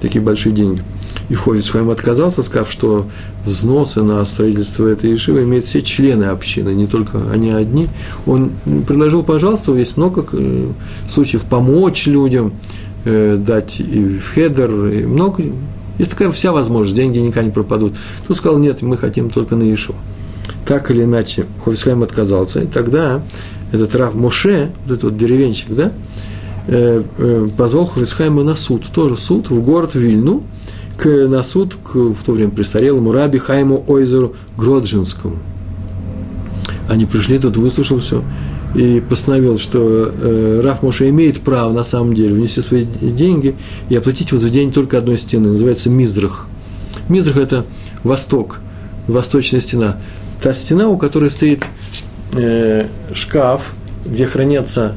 [0.00, 0.82] Такие большие деньги.
[1.28, 3.06] И Ховицхайм отказался, сказав, что
[3.44, 7.88] взносы на строительство этой Ешивы имеют все члены общины, не только они одни.
[8.26, 8.52] Он
[8.86, 10.68] предложил, пожалуйста, есть много э,
[11.10, 12.52] случаев помочь людям,
[13.04, 15.42] э, дать и в хедер, и много.
[15.98, 17.94] Есть такая вся возможность, деньги никогда не пропадут.
[18.26, 19.98] Тут сказал, нет, мы хотим только на Ешиву.
[20.64, 23.22] Так или иначе, Ховицхайм отказался, и тогда
[23.72, 25.92] этот Рав Моше, вот этот вот деревенщик, да,
[26.68, 30.44] э, позвал Ховицхайма на суд, тоже суд в город Вильну,
[30.96, 35.38] к, на суд к в то время престарелому раби Хайму Ойзеру Гроджинскому.
[36.88, 38.22] Они пришли, тот выслушал все
[38.74, 43.56] и постановил, что э, Раф Моше имеет право на самом деле внести свои деньги
[43.88, 46.46] и оплатить возведение только одной стены, называется Миздрах.
[47.08, 47.64] Миздрах– это
[48.04, 48.60] восток,
[49.06, 49.96] восточная стена.
[50.42, 51.64] Та стена, у которой стоит
[52.34, 54.94] э, шкаф, где хранятся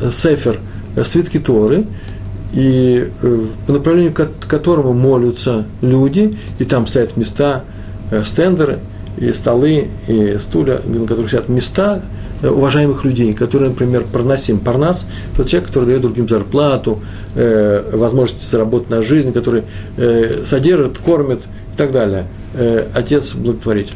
[0.00, 0.60] э, сефер,
[0.96, 1.86] э, свитки Торы–
[2.52, 7.64] и э, по направлению к которому молятся люди, и там стоят места,
[8.10, 8.80] э, стендеры,
[9.16, 12.02] и столы, и стулья, на которых сидят места
[12.40, 15.06] э, уважаемых людей, которые, например, проносим парнас,
[15.36, 17.00] тот человек, который дает другим зарплату,
[17.34, 19.64] возможность заработать на жизнь, который
[20.44, 21.40] содержит, кормит
[21.74, 22.26] и так далее.
[22.94, 23.94] Отец благотворитель.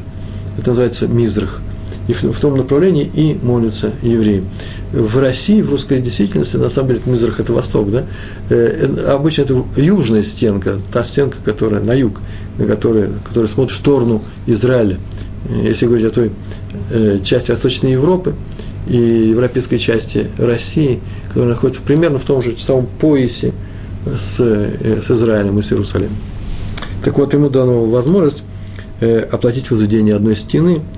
[0.58, 1.60] Это называется мизрах–
[2.12, 4.44] и в, в том направлении и молятся евреи.
[4.92, 8.05] В России, в русской действительности, на самом деле, Мизрах– это восток, да?
[8.51, 12.20] Э, обычно это южная стенка, та стенка, которая на юг,
[12.59, 14.98] на которая, которая смотрит в сторону Израиля.
[15.48, 16.31] Э, если говорить о той
[16.90, 18.35] э, части Восточной Европы
[18.87, 23.53] и европейской части России, которая находится примерно в том же самом поясе
[24.18, 26.16] с, э, с Израилем и с Иерусалимом.
[27.03, 28.42] Так вот, ему дана возможность
[29.01, 30.81] э, оплатить возведение одной стены–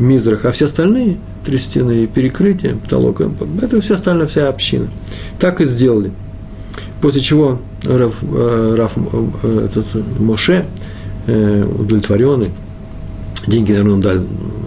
[0.00, 3.20] Мизрах, а все остальные три стены и перекрытие, потолок,
[3.62, 4.88] это все остальная вся община.
[5.38, 6.10] Так и сделали.
[7.00, 9.86] После чего Раф, э, Раф э, этот
[10.18, 10.66] Моше,
[11.26, 12.50] э, удовлетворенный,
[13.46, 14.16] деньги, наверное, он дал,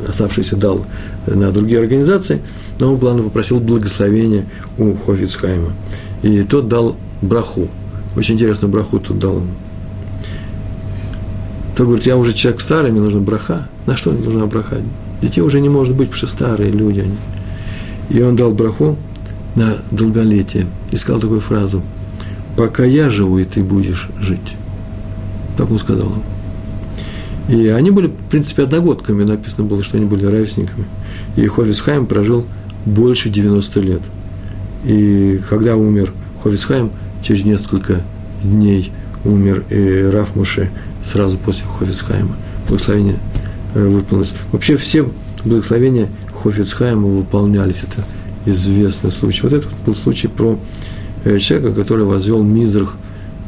[0.07, 0.85] оставшиеся дал
[1.27, 2.41] на другие организации,
[2.79, 4.45] но он, главное, попросил благословения
[4.77, 5.73] у Хофицхайма.
[6.23, 7.67] И тот дал браху.
[8.15, 9.51] Очень интересную браху тут дал ему.
[11.75, 13.67] Тот говорит, я уже человек старый, мне нужна браха.
[13.85, 14.77] На что мне нужна браха?
[15.23, 17.15] Детей уже не может быть, потому что старые люди они.
[18.09, 18.97] И он дал браху
[19.55, 21.81] на долголетие и сказал такую фразу
[22.57, 24.57] «Пока я живу, и ты будешь жить».
[25.57, 27.55] Так он сказал им.
[27.55, 30.83] И они были, в принципе, одногодками, написано было, что они были ровесниками.
[31.37, 32.45] И Хофисхайм прожил
[32.85, 34.01] больше 90 лет.
[34.83, 36.11] И когда умер
[36.43, 38.01] Хофисхайм, через несколько
[38.43, 38.91] дней
[39.23, 40.69] умер и Раф Муше
[41.01, 42.35] сразу после Хофисхайма.
[42.67, 43.15] Благословение
[43.73, 44.33] выполнилось.
[44.51, 45.07] Вообще все
[45.43, 46.09] благословения
[46.43, 47.83] Хофицхайма выполнялись.
[47.83, 48.05] Это
[48.45, 49.41] известный случай.
[49.43, 50.59] Вот этот был случай про
[51.23, 52.95] э, человека, который возвел Мизрах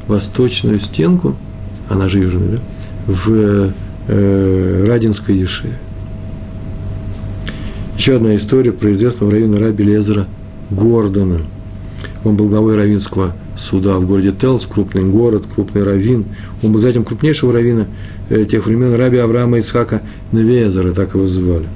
[0.07, 1.35] восточную стенку,
[1.89, 2.59] она же южная, да,
[3.07, 3.71] в
[4.07, 5.77] э, Радинской Ешиве.
[7.97, 10.27] Еще одна история про известного района раби Лезера
[10.69, 11.41] Гордона.
[12.23, 16.25] Он был главой равинского суда в городе Телс, крупный город, крупный раввин.
[16.63, 17.87] Он был затем крупнейшего раввина
[18.29, 21.67] э, тех времен, раби Авраама Ицхака Невезера, так его звали.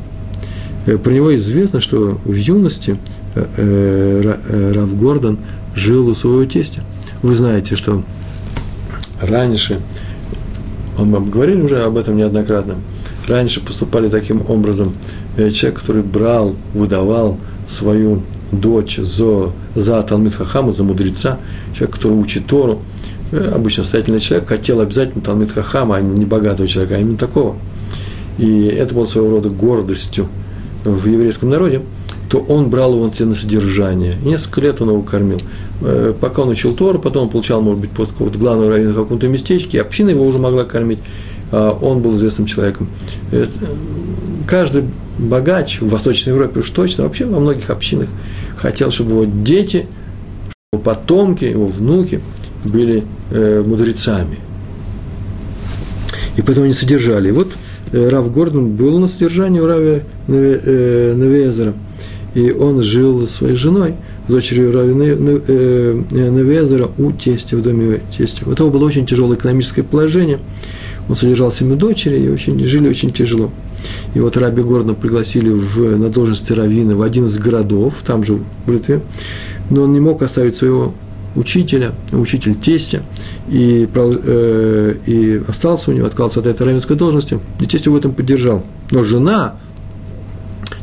[0.86, 2.98] Э, про него известно, что в юности
[3.36, 5.40] э, Рав Гордон
[5.76, 6.84] жил у своего тестя.
[7.22, 8.04] Вы знаете, что
[9.22, 9.80] раньше,
[10.98, 12.76] мы говорили уже об этом неоднократно,
[13.28, 14.94] раньше поступали таким образом
[15.38, 21.40] человек, который брал, выдавал свою дочь за, за Талмит Хахама, за мудреца,
[21.74, 22.80] человек, который учит Тору,
[23.32, 27.56] э, обычно состоятельный человек, хотел обязательно Талмит Хахама, а не богатого человека, а именно такого.
[28.38, 30.28] И это было своего рода гордостью
[30.84, 31.82] в еврейском народе,
[32.30, 34.16] то он брал его на содержание.
[34.24, 35.40] И несколько лет он его кормил.
[35.82, 38.96] Э, пока он учил Тору, потом он получал, может быть, пост какого-то главного раввина в
[38.96, 41.00] каком-то местечке, община его уже могла кормить,
[41.52, 42.88] а он был известным человеком.
[44.50, 44.86] Каждый
[45.20, 48.10] богач в Восточной Европе уж точно, вообще во многих общинах
[48.58, 49.86] хотел, чтобы его дети,
[50.74, 52.20] его потомки, его внуки
[52.66, 54.40] были э, мудрецами.
[56.36, 57.30] И поэтому они содержали.
[57.30, 57.52] И вот
[57.92, 61.76] э, Рав Гордон был на содержании у Рави э, Навезера,
[62.34, 63.94] и он жил со своей женой,
[64.28, 65.94] с дочерью Рави э,
[66.32, 68.50] Навезера у тестя, в доме тестя.
[68.50, 70.40] У того было очень тяжелое экономическое положение,
[71.08, 73.52] он содержал семью дочери, и очень, жили очень тяжело.
[74.16, 78.40] И вот Раби Гордона пригласили в, на должность раввина в один из городов, там же,
[78.66, 79.02] в Литве,
[79.70, 80.94] но он не мог оставить своего
[81.36, 83.04] учителя, учитель тестя,
[83.50, 88.00] и, э, и остался у него, отказался от этой равенской должности, и тесть его в
[88.00, 88.64] этом поддержал.
[88.92, 89.56] Но жена,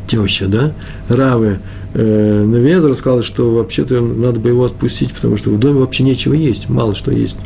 [0.07, 0.73] теща, да,
[1.09, 1.59] Равы
[1.95, 6.35] э, Навезра сказала, что вообще-то надо бы его отпустить, потому что в доме вообще нечего
[6.35, 7.37] есть, мало что есть.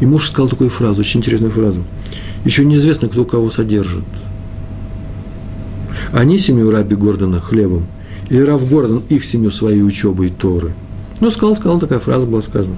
[0.00, 1.84] И муж сказал такую фразу, очень интересную фразу.
[2.44, 4.04] Еще неизвестно, кто кого содержит.
[6.12, 7.86] Они семью Раби Гордона хлебом,
[8.28, 10.74] или Рав Гордон их семью своей учебой Торы.
[11.20, 12.76] Ну, сказал, сказал, такая фраза была сказана.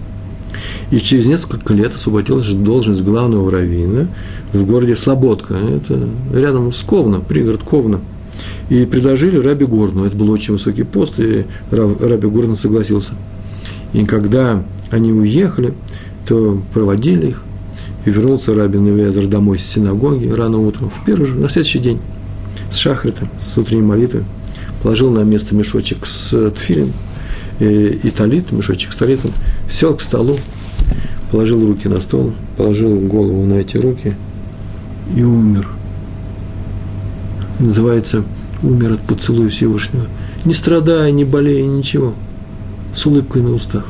[0.90, 4.08] И через несколько лет освободилась должность главного раввина
[4.52, 5.54] в городе Слободка.
[5.54, 8.00] Это рядом с Ковна, пригород Ковна.
[8.70, 10.04] И предложили Раби Горну.
[10.04, 13.12] Это был очень высокий пост, и Раби Горн согласился.
[13.92, 15.74] И когда они уехали,
[16.26, 17.42] то проводили их,
[18.04, 22.00] и вернулся Раби Навезер домой с синагоги рано утром, в первый же, на следующий день
[22.70, 24.24] с шахрита, с утренней молитвы,
[24.82, 26.92] положил на место мешочек с тфилин
[27.60, 27.64] и,
[28.02, 29.32] и талит, мешочек с талитом,
[29.70, 30.38] сел к столу,
[31.30, 34.14] положил руки на стол, положил голову на эти руки
[35.14, 35.68] и умер.
[37.58, 38.24] Называется
[38.62, 40.06] «Умер от поцелуя Всевышнего».
[40.44, 42.14] Не страдая, не болея, ничего.
[42.92, 43.84] С улыбкой на устах.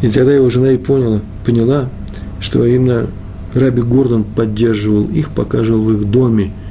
[0.00, 1.90] И тогда его жена и поняла, поняла,
[2.40, 3.06] что именно
[3.52, 6.52] Раби Гордон поддерживал их, пока жил в их доме–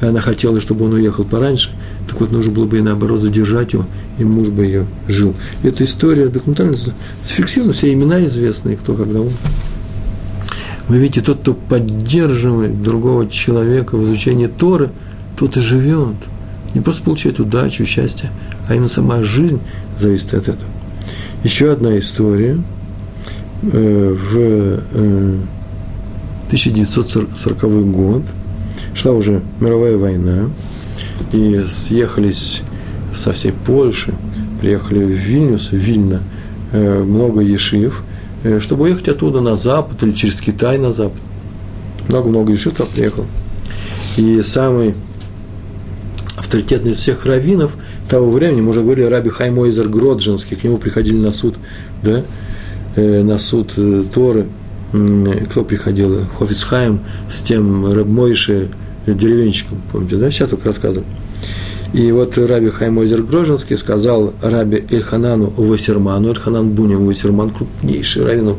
[0.00, 1.70] и она хотела, чтобы он уехал пораньше,
[2.08, 3.86] так вот нужно было бы и наоборот задержать его,
[4.18, 5.34] и муж бы ее жил.
[5.62, 6.76] Эта история документально
[7.22, 9.30] зафиксирована, все имена известны, кто когда он.
[10.88, 14.90] Вы видите, тот, кто поддерживает другого человека в изучении Торы,
[15.38, 16.16] тот и живет.
[16.74, 18.30] Не просто получает удачу, счастье,
[18.68, 19.60] а именно сама жизнь
[19.98, 20.70] зависит от этого.
[21.44, 22.58] Еще одна история.
[23.62, 24.80] Э, в
[26.48, 28.22] 1940 э, год–
[28.94, 30.50] шла уже мировая война,
[31.32, 32.62] и съехались
[33.14, 34.14] со всей Польши,
[34.60, 36.22] приехали в Вильнюс, в Вильно,
[36.72, 38.02] э, много ешив,
[38.42, 41.20] э, чтобы уехать оттуда на запад или через Китай на запад.
[42.08, 43.26] Много-много ешив туда приехал.
[44.16, 44.94] И самый
[46.36, 47.76] авторитетный из всех раввинов
[48.08, 51.56] того времени, мы уже говорили, Раби Хаймойзер Гроджинский, к нему приходили на суд,
[52.02, 52.22] да,
[52.96, 53.72] э, на суд
[54.12, 54.46] Торы,
[54.92, 57.00] кто приходил, Хофицхайм
[57.30, 58.68] с тем Рабмойши
[59.06, 61.06] деревенщиком, помните, да, сейчас только рассказывал.
[61.92, 68.54] И вот Раби Хаймозер Грожинский сказал Раби Эльханану Вассерману, Эльханан Бунин Вассерман, крупнейший раввин,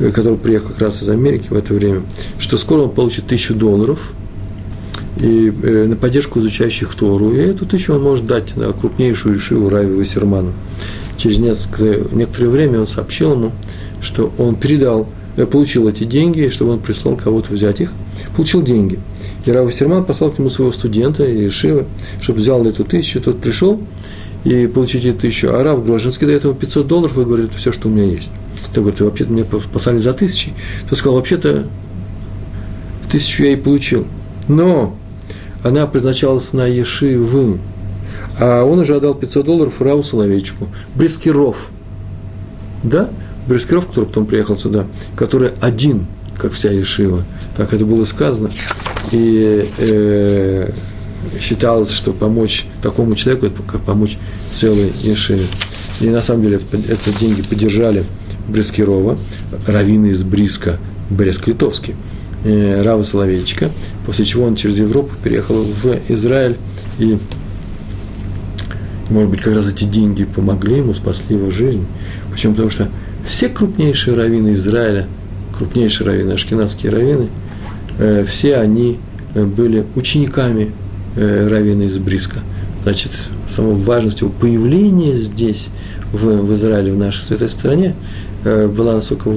[0.00, 2.02] э, который приехал как раз из Америки в это время,
[2.38, 4.12] что скоро он получит тысячу долларов
[5.18, 9.70] и, э, на поддержку изучающих Тору, и эту тысячу он может дать на крупнейшую решиву
[9.70, 10.52] Раби Вассерману.
[11.16, 13.52] Через несколько, некоторое время он сообщил ему,
[14.02, 17.92] что он передал, получил эти деньги, чтобы он прислал кого-то взять их,
[18.34, 18.98] получил деньги–
[19.44, 21.84] и Рав Серман послал к нему своего студента, Ешива,
[22.20, 23.80] чтобы взял эту тысячу, тот пришел
[24.44, 25.48] и получить эту тысячу.
[25.52, 28.30] А Рав Грожинский дает ему 500 долларов и говорит, все, что у меня есть.
[28.66, 30.50] Тот говорит, вообще-то мне послали за тысячи.
[30.88, 31.66] Тот сказал, вообще-то
[33.10, 34.06] тысячу я и получил.
[34.48, 34.96] Но
[35.64, 37.58] она предназначалась на Ешиву,
[38.38, 40.68] а он уже отдал 500 долларов Раву Соловейчику.
[40.94, 41.70] Брискиров,
[42.84, 43.10] да,
[43.46, 47.24] Брискиров, который потом приехал сюда, который один, как вся Ешива,
[47.56, 48.50] как это было сказано,
[49.10, 50.70] и э,
[51.40, 54.18] считалось, что помочь такому человеку, это как помочь
[54.50, 55.44] целой Ешеве.
[56.00, 58.04] И на самом деле эти деньги поддержали
[58.48, 59.18] Брескирова,
[59.66, 60.78] раввины из Бриска,
[61.10, 61.94] Брест-Литовский,
[62.44, 63.70] э, Рава Соловейчика,
[64.06, 66.56] после чего он через Европу переехал в Израиль
[66.98, 67.18] и
[69.10, 71.84] может быть, как раз эти деньги помогли ему, спасли его жизнь.
[72.30, 72.54] Почему?
[72.54, 72.88] Потому что
[73.26, 75.06] все крупнейшие раввины Израиля,
[75.56, 77.28] крупнейшие раввины, ашкенадские раввины–
[77.98, 78.98] Э, все они
[79.34, 80.72] э, были учениками
[81.16, 82.40] э, из Бриска.
[82.82, 83.12] значит,
[83.48, 85.68] самой важность его появления здесь,
[86.12, 87.94] в, в Израиле, в нашей святой стране,
[88.44, 89.30] э, была настолько,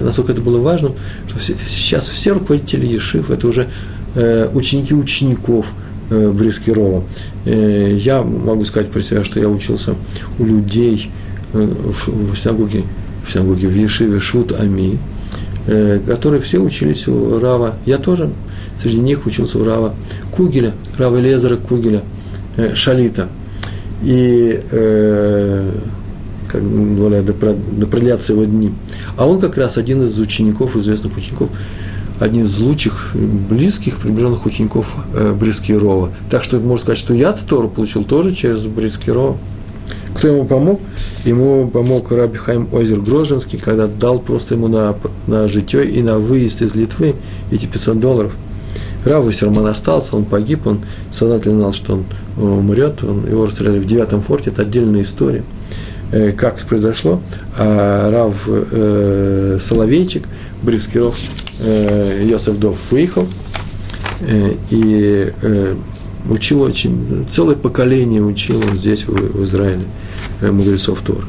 [0.00, 0.94] настолько это было важным,
[1.28, 3.68] что все, сейчас все руководители Ешив, это уже
[4.14, 5.72] э, ученики учеников
[6.10, 7.04] э, Брискирова.
[7.44, 9.94] Я могу сказать про себя, что я учился
[10.38, 11.10] у людей
[11.52, 12.82] в, в синагоге,
[13.28, 14.98] в синагоге в Ешиве Шут Ами,
[16.06, 17.74] которые все учились у Рава.
[17.84, 18.30] Я тоже
[18.80, 19.94] среди них учился у Рава
[20.34, 22.02] Кугеля, Рава Лезера Кугеля,
[22.74, 23.28] Шалита.
[24.02, 24.60] И
[26.48, 28.72] как говорят, да, продлятся его дни.
[29.18, 31.50] А он как раз один из учеников, известных учеников,
[32.18, 36.10] один из лучших, близких, приближенных учеников э, Брискирова.
[36.30, 39.36] Так что можно сказать, что я Тору получил тоже через Брискирова.
[40.18, 40.80] Кто ему помог?
[41.24, 44.96] Ему помог Раби Хайм Озер Грожинский, когда дал просто ему на,
[45.26, 47.14] на житье и на выезд из Литвы
[47.50, 48.32] эти 500 долларов.
[49.04, 50.80] Рав Вассерман остался, он погиб, он
[51.12, 52.04] сознательно знал, что он
[52.36, 55.44] э, умрет, он, его расстреляли в девятом форте, это отдельная история–
[56.10, 57.20] Э, как это произошло,
[57.56, 60.26] а Рав э, Соловейчик,
[60.62, 61.18] Брискиров,
[61.60, 63.26] э, Йосеф Дов выехал
[64.20, 65.74] э, и э,
[66.28, 69.82] учил очень, целое поколение учил он здесь, в, Израиле,
[70.40, 71.24] э, мудрецов Тора.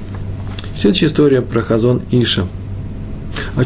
[0.76, 2.46] Следующая история про Хазон Иша.
[3.56, 3.64] А,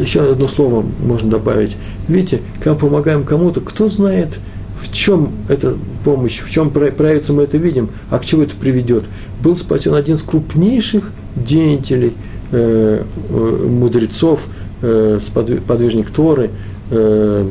[0.00, 1.76] еще одно слово можно добавить.
[2.08, 4.38] Видите, когда помогаем кому-то, кто знает,
[4.80, 9.04] в чем эта помощь, в чем проявится, мы это видим, а к чему это приведет.
[9.42, 12.12] Был спасен один из крупнейших деятелей,
[12.52, 14.46] э, э, мудрецов,
[14.82, 15.20] э,
[15.66, 16.50] подвижник Торы,
[16.90, 17.48] э,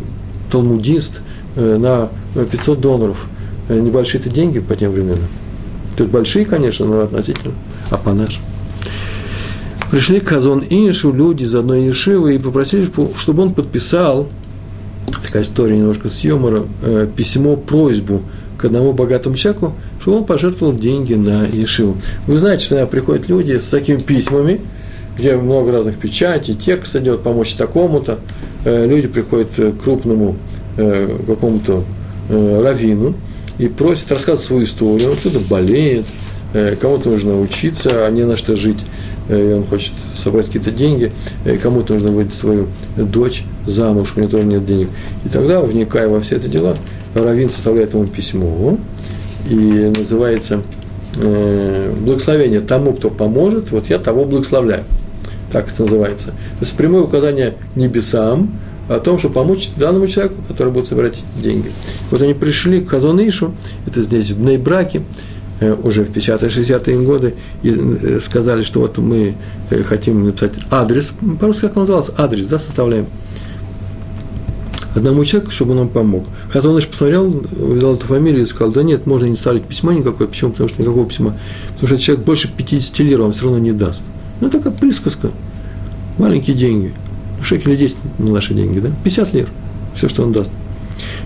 [0.51, 1.21] талмудист
[1.55, 3.27] на 500 долларов.
[3.69, 5.19] Э, небольшие это деньги по тем временам.
[5.97, 7.53] Есть большие, конечно, но относительно,
[7.89, 8.41] а по нашим.
[9.91, 14.27] Пришли к Казон Ишу люди из одной Ешивы и попросили, чтобы он подписал
[15.33, 18.23] такая история немножко с юмором, э, письмо, просьбу
[18.57, 21.97] к одному богатому человеку, что он пожертвовал деньги на Ешиву.
[22.27, 24.61] Вы знаете, что приходят люди с такими письмами,
[25.17, 28.19] где много разных печатей, текст идет, помочь такому-то.
[28.65, 30.35] Э, люди приходят к крупному
[30.77, 31.83] э, какому-то
[32.29, 33.15] э, раввину
[33.57, 35.13] и просят рассказывать свою историю.
[35.13, 36.05] Кто-то болеет,
[36.53, 38.79] э, кому-то нужно учиться, а не на что жить.
[39.29, 41.11] Э, и он хочет собрать какие-то деньги,
[41.45, 42.67] э, кому-то нужно выдать свою
[42.97, 44.89] дочь замуж, у него тоже нет денег.
[45.25, 46.75] И тогда, вникая во все это дела,
[47.13, 48.77] Равин составляет ему письмо,
[49.49, 50.61] и называется
[51.15, 54.83] «Благословение тому, кто поможет, вот я того благословляю».
[55.51, 56.27] Так это называется.
[56.27, 58.57] То есть прямое указание небесам
[58.95, 61.71] о том, что помочь данному человеку, который будет собирать деньги.
[62.11, 63.53] Вот они пришли к Хазонышу,
[63.85, 65.01] это здесь в Нейбраке,
[65.63, 69.35] Э, уже в 50-60-е годы и э, сказали, что вот мы
[69.69, 73.05] э, хотим написать адрес, по-русски как он назывался, адрес, да, составляем
[74.95, 76.25] одному человеку, чтобы он нам помог.
[76.49, 80.27] Хазоныш посмотрел, увидел эту фамилию и сказал, да нет, можно не ставить письма никакое.
[80.27, 80.51] Почему?
[80.51, 81.37] Потому что никакого письма.
[81.75, 84.03] Потому что человек больше 50 лир вам все равно не даст.
[84.41, 85.31] Ну, такая присказка.
[86.17, 86.93] Маленькие деньги.
[87.43, 88.91] Шекели 10 на наши деньги, да?
[89.03, 89.47] 50 лир.
[89.93, 90.51] Все, что он даст.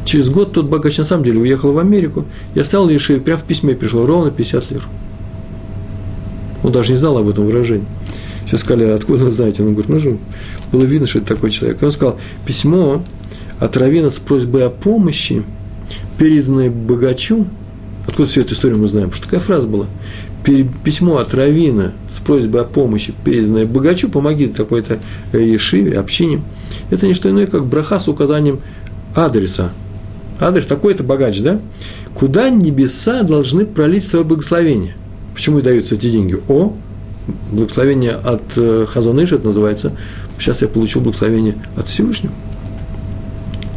[0.05, 3.43] Через год тот богач на самом деле уехал в Америку и оставил Ешиве, прямо в
[3.43, 4.87] письме пришло ровно 50 лир.
[6.63, 7.85] Он даже не знал об этом выражении.
[8.45, 9.61] Все сказали, откуда вы знаете?
[9.63, 10.17] Он говорит, ну же,
[10.71, 11.81] было видно, что это такой человек.
[11.81, 13.03] И он сказал, письмо
[13.59, 15.43] от Равина с просьбой о помощи,
[16.17, 17.45] переданное богачу,
[18.07, 19.87] откуда всю эту историю мы знаем, что такая фраза была,
[20.83, 24.99] письмо от Равина с просьбой о помощи, переданное богачу, помоги такой-то
[25.33, 26.41] Ешиве, общине,
[26.89, 28.59] это не что иное, как браха с указанием
[29.15, 29.71] адреса
[30.39, 31.59] адрес такой-то богач, да?
[32.13, 34.95] Куда небеса должны пролить свое благословение?
[35.33, 36.37] Почему и даются эти деньги?
[36.47, 36.73] О,
[37.51, 39.93] благословение от э, Хазоныша, это называется,
[40.39, 42.33] сейчас я получил благословение от Всевышнего.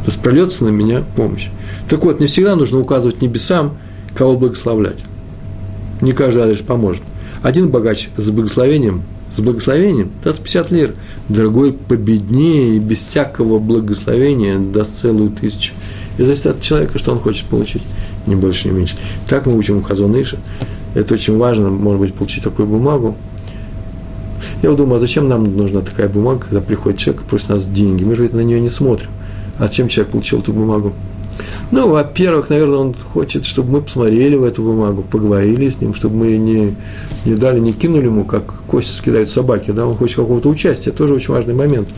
[0.05, 1.49] То есть прольется на меня помощь.
[1.89, 3.77] Так вот, не всегда нужно указывать небесам,
[4.14, 4.99] кого благословлять.
[6.01, 7.03] Не каждый адрес поможет.
[7.42, 9.03] Один богач с благословением,
[9.34, 10.94] с благословением даст 50 лир,
[11.28, 15.74] другой победнее и без всякого благословения даст целую тысячу.
[16.18, 17.82] И зависит от человека, что он хочет получить,
[18.26, 18.96] не больше, не меньше.
[19.28, 20.38] Так мы учим Хазон Иша.
[20.94, 23.16] Это очень важно, может быть, получить такую бумагу.
[24.62, 28.05] Я думаю, а зачем нам нужна такая бумага, когда приходит человек и просит нас деньги?
[28.05, 29.09] Мы же ведь на нее не смотрим.
[29.59, 30.92] А зачем человек получил эту бумагу?
[31.70, 36.16] Ну, во-первых, наверное, он хочет, чтобы мы посмотрели в эту бумагу, поговорили с ним, чтобы
[36.16, 36.76] мы не,
[37.24, 41.14] не дали, не кинули ему, как кости скидают собаки, да, он хочет какого-то участия, тоже
[41.14, 41.88] очень важный момент.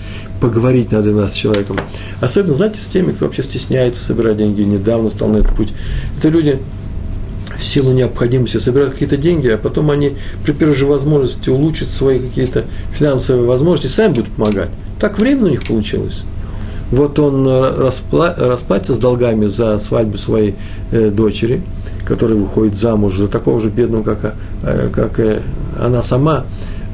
[0.40, 1.76] Поговорить надо нас с человеком.
[2.20, 5.72] Особенно, знаете, с теми, кто вообще стесняется собирать деньги, недавно стал на этот путь.
[6.18, 6.58] Это люди,
[7.56, 12.18] в силу необходимости собирают какие-то деньги, а потом они при первой же возможности улучшат свои
[12.18, 14.70] какие-то финансовые возможности, сами будут помогать.
[14.98, 16.24] Так временно у них получилось.
[16.92, 20.54] Вот он распла- расплатится с долгами за свадьбу своей
[20.90, 21.62] э, дочери,
[22.04, 25.40] которая выходит замуж за такого же бедного, как, э, как э,
[25.80, 26.44] она сама,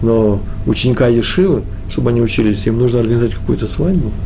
[0.00, 4.12] но ученика Ешивы, чтобы они учились, им нужно организовать какую-то свадьбу–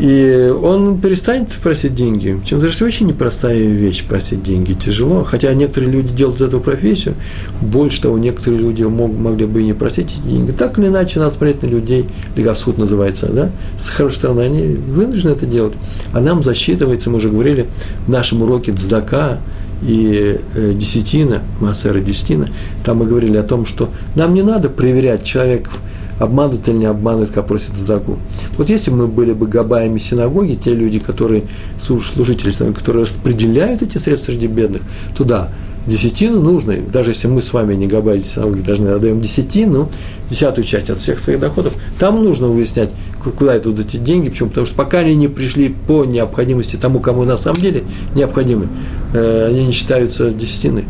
[0.00, 2.40] и он перестанет просить деньги.
[2.44, 5.24] Чем это же очень непростая вещь просить деньги, тяжело.
[5.24, 7.14] Хотя некоторые люди делают эту профессию.
[7.60, 10.52] Больше того, некоторые люди мог, могли бы и не просить эти деньги.
[10.52, 13.50] Так или иначе, надо смотреть на людей, Легавсхуд называется, да?
[13.76, 15.74] С хорошей стороны, они вынуждены это делать.
[16.12, 17.66] А нам засчитывается, мы уже говорили,
[18.06, 19.40] в нашем уроке Цдака,
[19.82, 22.48] и э, десятина, Массера десятина,
[22.84, 25.70] там мы говорили о том, что нам не надо проверять человека
[26.18, 28.18] обманут или не обманут, как просит Здаку.
[28.56, 31.44] Вот если бы мы были бы габаями синагоги, те люди, которые,
[31.78, 34.82] служители, которые распределяют эти средства среди бедных,
[35.16, 35.50] туда
[35.86, 39.90] десятину нужно, даже если мы с вами не габаи синагоги должны отдаем десятину,
[40.30, 42.90] десятую часть от всех своих доходов, там нужно выяснять,
[43.38, 44.50] куда идут эти деньги, почему?
[44.50, 48.68] Потому что пока они не пришли по необходимости тому, кому на самом деле необходимы,
[49.14, 50.84] э, они не считаются десятиной.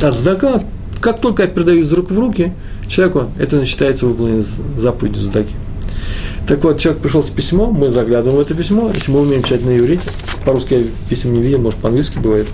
[0.00, 0.62] А сдака,
[1.00, 2.52] как только я передаю из рук в руки–
[2.88, 4.44] человеку, это считается выполненной
[4.76, 5.54] заповедью задаки.
[6.46, 9.64] Так вот, человек пришел с письмом, мы заглядываем в это письмо, если мы умеем читать
[9.64, 10.02] на иврите,
[10.44, 12.46] по-русски я писем не видел, может, по-английски бывает.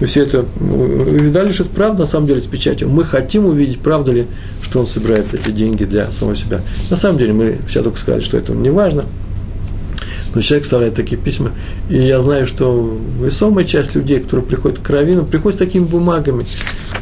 [0.00, 2.88] И все это видали, что это правда на самом деле с печатью.
[2.90, 4.26] Мы хотим увидеть, правда ли,
[4.60, 6.60] что он собирает эти деньги для самого себя.
[6.90, 9.04] На самом деле мы все только сказали, что это не важно.
[10.34, 11.52] Но человек вставляет такие письма.
[11.88, 16.44] И я знаю, что весомая часть людей, которые приходят к раввинам, приходят с такими бумагами.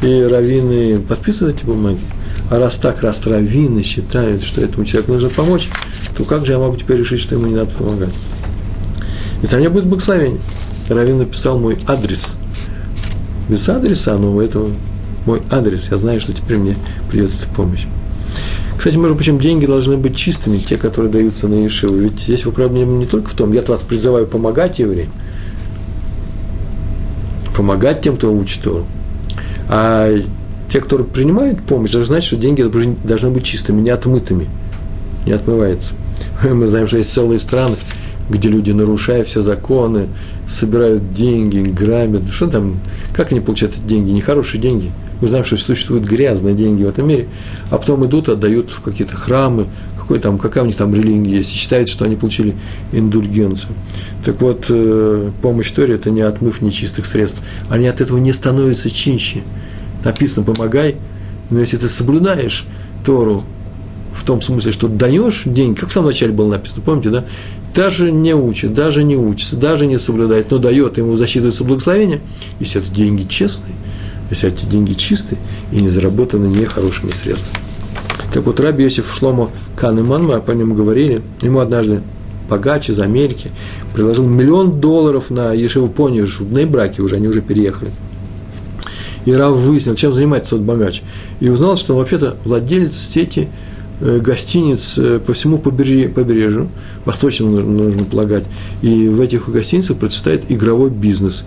[0.03, 1.99] И раввины подписывают эти бумаги.
[2.53, 5.67] А раз так, раз раввины считают, что этому человеку нужно помочь,
[6.15, 8.13] то как же я могу теперь решить, что ему не надо помогать?
[9.41, 10.39] И там не будет благословения.
[10.87, 12.37] Равин написал мой адрес.
[13.49, 14.69] Без адреса, но этого
[15.25, 15.87] мой адрес.
[15.89, 16.75] Я знаю, что теперь мне
[17.09, 17.87] придет эта помощь.
[18.77, 21.95] Кстати, между прочим, деньги должны быть чистыми, те, которые даются на Ешиву.
[21.95, 25.09] Ведь здесь проблема не только в том, я вас призываю помогать евреям,
[27.57, 28.85] помогать тем, кто учит Тору,
[29.69, 30.15] а
[30.73, 34.49] те, кто принимают помощь, должны знать, что деньги должны быть чистыми, не отмытыми,
[35.23, 35.93] не отмывается.
[36.43, 37.75] Мы знаем, что есть целые страны,
[38.27, 40.07] где люди, нарушая все законы,
[40.47, 42.23] собирают деньги, грабят.
[42.31, 42.79] Что там,
[43.13, 44.09] как они получают эти деньги?
[44.09, 44.91] Нехорошие деньги.
[45.21, 47.27] Мы знаем, что существуют грязные деньги в этом мире,
[47.69, 51.53] а потом идут, отдают в какие-то храмы, какой там, какая у них там религия есть,
[51.53, 52.55] и считают, что они получили
[52.91, 53.75] индульгенцию.
[54.25, 57.43] Так вот, э, помощь Торе– это не отмыв нечистых средств.
[57.69, 59.43] Они от этого не становятся чинще
[60.03, 60.95] написано «помогай»,
[61.49, 62.65] но если ты соблюдаешь
[63.05, 63.43] Тору
[64.13, 67.25] в том смысле, что даешь деньги, как в самом начале было написано, помните, да?
[67.75, 72.21] Даже не учит, даже не учится, даже не соблюдает, но дает, ему засчитывается благословение,
[72.59, 73.73] если это деньги честные,
[74.29, 75.39] если эти деньги чистые
[75.71, 77.65] и не заработаны нехорошими средствами.
[78.31, 82.01] Так вот, Раби Йосиф Шломо Канеман, мы по нему говорили, ему однажды
[82.47, 83.51] богач из Америки
[83.93, 87.91] приложил миллион долларов на Ешеву Понию в Бнейбраке уже, они уже переехали–
[89.25, 91.01] и Рав выяснил, чем занимается тот богач.
[91.39, 93.47] И узнал, что он вообще-то владелец сети
[94.01, 96.69] э, гостиниц э, по всему побережью,
[97.05, 98.43] восточному нужно полагать.
[98.81, 101.43] И в этих гостиницах процветает игровой бизнес.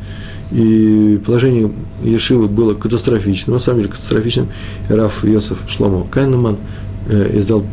[0.52, 1.72] И положение
[2.02, 4.48] Ешивы было катастрофичным, на самом деле катастрофичным.
[4.88, 6.56] Раф Йосиф Шломо Кайнеман
[7.08, 7.64] э, издал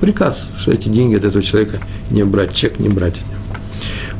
[0.00, 1.78] приказ, что эти деньги от этого человека
[2.10, 3.40] не брать, чек не брать от него.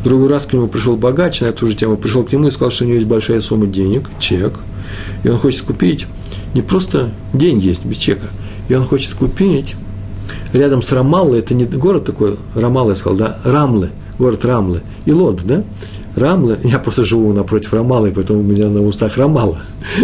[0.01, 2.51] В другой раз к нему пришел богач на эту же тему, пришел к нему и
[2.51, 4.61] сказал, что у него есть большая сумма денег, чек–
[5.23, 6.07] и он хочет купить
[6.55, 8.27] не просто деньги есть без чека,
[8.69, 9.75] и он хочет купить
[10.53, 15.13] рядом с Рамаллой, это не город такой, Рамалла я сказал, да, Рамлы, город Рамлы, и
[15.13, 15.65] Лод, да,
[16.15, 19.59] Рамлы, я просто живу напротив Рамалы, поэтому у меня на устах Рамала,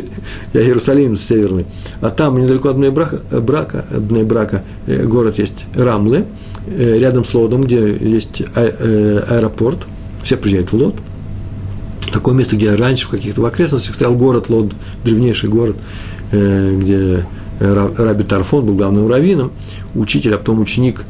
[0.53, 1.67] я Иерусалим северный,
[2.01, 6.27] а там недалеко от Бнейбрака, брака, Бнейбрака э, город есть Рамлы,
[6.67, 9.79] э, рядом с Лодом, где есть а, э, аэропорт,
[10.23, 10.95] все приезжают в Лод–
[12.13, 14.73] такое место, где раньше в каких-то окрестностях стоял город Лод,
[15.05, 15.77] древнейший город,
[16.33, 17.27] э, где
[17.61, 19.53] Раби Тарфон был главным раввином,
[19.95, 21.05] учитель, а потом ученик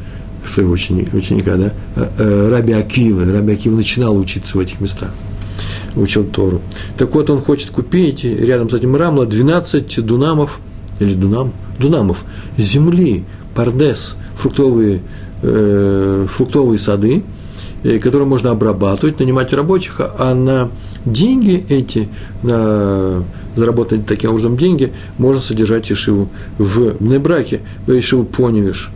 [0.45, 3.31] своего ученика, ученика да, э, э, Раби Акива.
[3.31, 5.11] Раби Акива начинал учиться в этих местах,
[5.95, 6.61] учил Тору.
[6.97, 10.61] Так вот, он хочет купить рядом с этим Рамла 12 дунамов,
[10.99, 12.25] или дунам, дунамов
[12.57, 13.25] земли,
[13.55, 15.03] пардес, фруктовые,
[15.43, 17.23] э, фруктовые сады,
[17.83, 20.71] Э, которые можно обрабатывать, нанимать рабочих, а на
[21.07, 22.09] деньги эти,
[22.43, 23.25] на
[23.57, 26.29] заработанные таким образом деньги, можно содержать Ишиву
[26.59, 28.91] в Небраке, Ишиву Поневиш.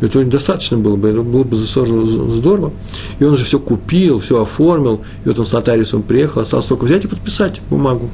[0.00, 2.72] Это достаточно было бы, это было бы здорово.
[3.18, 6.84] И он же все купил, все оформил, и вот он с нотариусом приехал, осталось только
[6.84, 8.08] взять и подписать бумагу.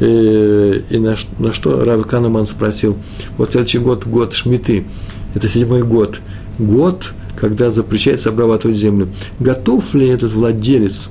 [0.00, 2.98] И, э, и на, на что Рави Канеман спросил,
[3.38, 4.84] вот следующий год, год Шмиты,
[5.34, 6.20] это седьмой год,
[6.58, 9.08] год когда запрещается обрабатывать землю.
[9.38, 11.08] Готов ли этот владелец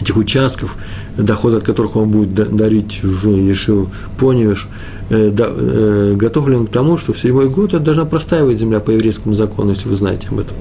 [0.00, 0.76] этих участков,
[1.16, 4.68] доход от которых он будет дарить в Ешиву Поневиш,
[5.08, 8.80] э, э, готов ли он к тому, что в седьмой год это должна простаивать земля
[8.80, 10.56] по еврейскому закону, если вы знаете об этом.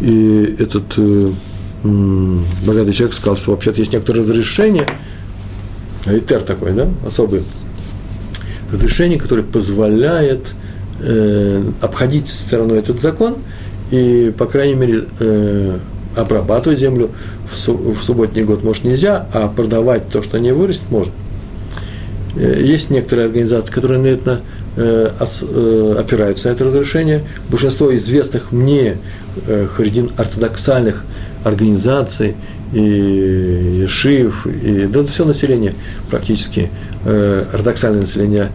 [0.00, 1.30] И этот э,
[1.82, 4.86] богатый человек сказал, что вообще-то есть некоторые разрешения,
[6.06, 7.42] Айтер такой, да, особый,
[8.72, 10.54] разрешение, которое позволяет
[11.00, 13.36] э, обходить стороной этот закон
[13.90, 15.78] и, по крайней мере, э,
[16.16, 17.10] обрабатывать землю
[17.50, 21.12] в, су- в субботний год, может, нельзя, а продавать то, что не вырастет, можно.
[22.36, 24.40] Э, есть некоторые организации, которые на это
[24.76, 27.24] э, опираются на это разрешение.
[27.48, 28.98] Большинство известных мне
[29.46, 31.04] э, харидин ортодоксальных
[31.44, 32.36] организаций
[32.72, 35.74] и Ешив, и да, все население
[36.08, 36.70] практически,
[37.04, 38.50] ортодоксальное население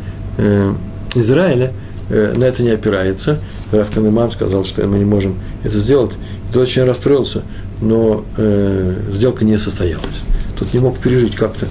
[1.15, 1.73] Израиля
[2.09, 3.39] на это не опирается.
[3.71, 6.13] Раф Канеман сказал, что мы не можем это сделать.
[6.49, 7.43] И тот очень расстроился,
[7.81, 10.21] но э, сделка не состоялась.
[10.57, 11.67] Тот не мог пережить как-то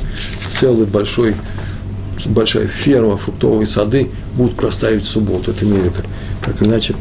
[0.48, 1.34] целый большой
[2.26, 5.50] большая ферма, фруктовые сады будут проставить в субботу.
[5.50, 6.02] Это Америка.
[6.44, 6.94] Так иначе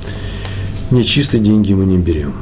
[0.91, 2.33] нечистые деньги мы не берем.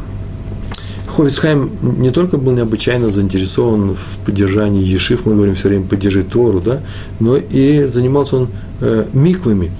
[1.07, 6.61] Хофицхайм не только был необычайно заинтересован в поддержании ешив, мы говорим все время «поддержи Тору»,
[6.61, 6.81] да,
[7.19, 8.47] но и занимался он
[8.79, 9.71] э, миквами.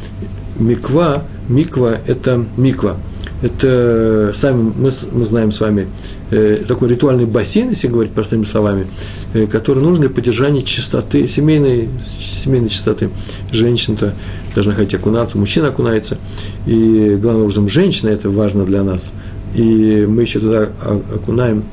[0.59, 2.97] Миква, миква– это миква.
[3.41, 5.87] Это сами мы, мы знаем с вами
[6.29, 8.85] э, такой ритуальный бассейн, если говорить простыми словами,
[9.33, 11.89] э, который нужен для поддержания чистоты, семейной,
[12.19, 13.09] семейной чистоты.
[13.51, 14.13] Женщина-то
[14.53, 16.19] должна хотеть окунаться, мужчина окунается.
[16.67, 19.11] И главным образом женщина, это важно для нас–
[19.55, 20.69] и мы еще туда
[21.13, 21.63] окунаем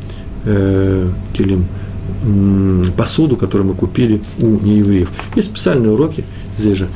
[0.45, 1.66] э, килим,
[2.97, 5.09] посуду, которую мы купили у неевреев.
[5.37, 6.24] Есть специальные уроки
[6.59, 6.89] здесь же,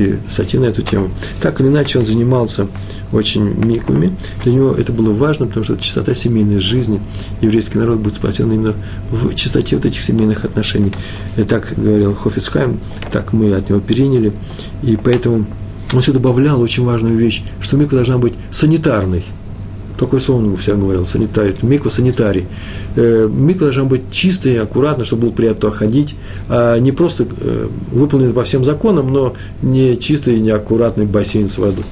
[0.00, 1.10] и статьи на эту тему.
[1.40, 2.66] Так или иначе, он занимался
[3.12, 4.16] очень миквами.
[4.44, 7.00] Для него это было важно, потому что чистота семейной жизни.
[7.40, 8.74] Еврейский народ будет спасен именно
[9.10, 10.92] в чистоте вот этих семейных отношений.
[11.36, 12.80] И так говорил Хофицхайм,
[13.12, 14.32] так мы от него переняли.
[14.82, 15.46] И поэтому
[15.92, 19.24] он еще добавлял очень важную вещь, что миква должна быть санитарной–
[20.00, 22.46] Такое слово он всегда говорил, санитарий, миква санитарий.
[22.96, 26.14] Э, миква должна быть чистой аккуратной, чтобы было приятно туда ходить,
[26.48, 31.50] а не просто э, выполнен по всем законам, но не чистый и не аккуратный бассейн
[31.50, 31.84] с водой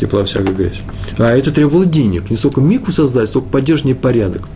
[0.00, 0.80] тепла всякая грязь.
[1.18, 2.30] А это требовало денег.
[2.30, 4.48] Не столько мику создать, столько поддержания порядок.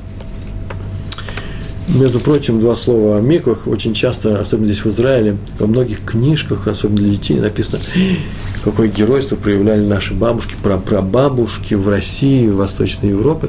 [1.94, 6.68] Между прочим, два слова о миквах очень часто, особенно здесь в Израиле, во многих книжках,
[6.68, 7.80] особенно для детей, написано
[8.62, 13.48] какое геройство проявляли наши бабушки, прапрабабушки в России, в Восточной Европе,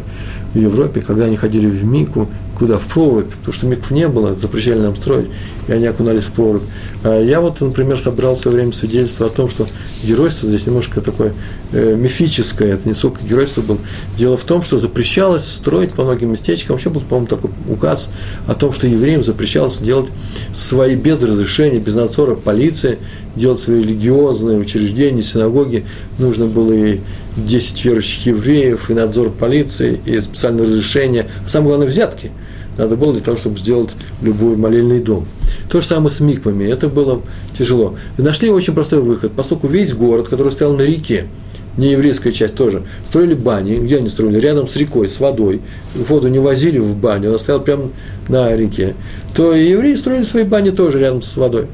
[0.54, 2.28] в Европе, когда они ходили в Мику,
[2.58, 2.78] куда?
[2.78, 5.28] В прорубь, потому что микв не было, запрещали нам строить,
[5.68, 6.64] и они окунались в прорубь.
[7.04, 9.66] А я вот, например, собрал в свое время свидетельство о том, что
[10.04, 11.34] геройство здесь немножко такое
[11.72, 13.78] э, мифическое, это не сколько геройство было.
[14.18, 18.10] Дело в том, что запрещалось строить по многим местечкам, вообще был, по-моему, такой указ
[18.48, 20.10] о том, что евреям запрещалось делать
[20.54, 23.00] свои без разрешения, без надзора полиции,
[23.36, 25.86] делать свои религиозные учреждения, синагоги,
[26.20, 27.00] нужно было и
[27.38, 32.32] 10 верующих евреев, и надзор полиции, и специальное разрешение, а самое главное, взятки–
[32.80, 33.92] надо было для того, чтобы сделать
[34.22, 35.26] любой молельный дом.
[35.70, 37.22] То же самое с миквами, это было
[37.58, 37.96] тяжело.
[38.18, 41.28] И нашли очень простой выход, поскольку весь город, который стоял на реке,
[41.76, 44.40] не еврейская часть тоже, строили бани, где они строили?
[44.40, 45.62] Рядом с рекой, с водой.
[45.94, 47.90] Воду не возили в баню, она стояла прямо
[48.30, 48.96] на реке.
[49.36, 51.68] То и евреи строили свои бани тоже рядом с водой.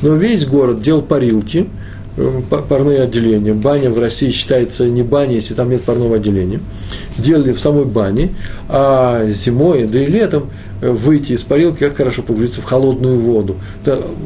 [0.00, 1.68] Но весь город делал парилки,
[2.68, 3.54] парные отделения.
[3.54, 6.60] Баня в России считается не баней, если там нет парного отделения.
[7.16, 8.34] Делали в самой бане,
[8.68, 10.50] а зимой, да и летом
[10.80, 13.56] э, выйти из парилки, как хорошо погрузиться в холодную воду.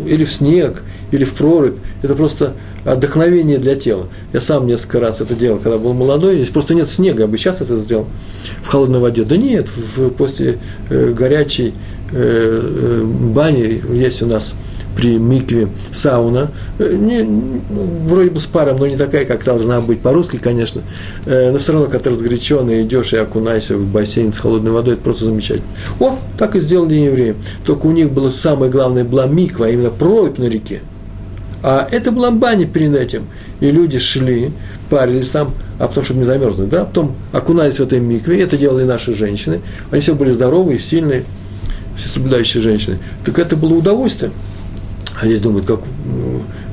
[0.06, 0.82] Или в снег,
[1.12, 1.76] или в прорубь.
[2.02, 4.08] Это просто отдохновение для тела.
[4.32, 7.36] Я сам несколько раз это делал, когда был молодой, здесь просто нет снега, я бы
[7.36, 8.06] сейчас это сделал
[8.62, 9.24] в холодной воде.
[9.24, 10.58] Да нет, в, после
[10.88, 11.74] э, горячей
[12.12, 14.54] э, э, бани есть у нас
[14.96, 17.22] при микве сауна, э, не,
[18.06, 20.82] вроде бы с паром, но не такая, как должна быть по-русски, конечно,
[21.26, 25.02] но все равно, когда ты разгоряченный идешь и окунайся в бассейн с холодной водой, это
[25.02, 25.68] просто замечательно.
[26.00, 27.34] О, так и сделали евреи.
[27.64, 30.80] Только у них было самое главное, была миква, а именно прорубь на реке–
[31.66, 33.26] а это была баня перед этим.
[33.58, 34.52] И люди шли,
[34.88, 38.84] парились там, а потом, чтобы не замерзнуть, да, потом окунались в этой микве, это делали
[38.84, 39.60] наши женщины.
[39.90, 41.24] Они все были здоровые, сильные,
[41.96, 42.98] все соблюдающие женщины.
[43.24, 44.30] Так это было удовольствие.
[45.18, 45.80] А здесь думают, как,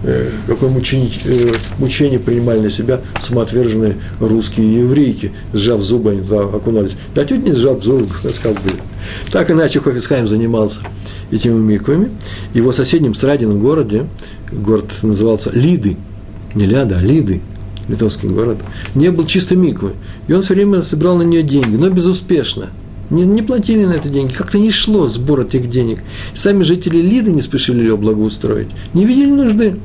[0.04, 6.42] э, какое мучение, э, мучение принимали на себя самоотверженные русские еврейки, сжав зубы, они туда
[6.42, 6.98] окунались.
[7.16, 8.72] Да тетя не сжав зубы, сказал бы.
[9.32, 10.82] Так иначе Хофицхайм занимался
[11.32, 12.10] этими миквами.
[12.54, 14.08] И его соседнем Страдином городе,
[14.52, 15.96] город назывался Лиды,
[16.54, 17.42] не Ляда, а Лиды,
[17.88, 18.58] литовский город,
[18.94, 19.94] не был чисто миквы.
[20.28, 22.70] И он все время собирал на нее деньги, но безуспешно.
[23.14, 26.00] Не, не платили на это деньги, как-то не шло сбор этих денег.
[26.34, 29.76] Сами жители Лиды не спешили ее благоустроить, не видели нужды.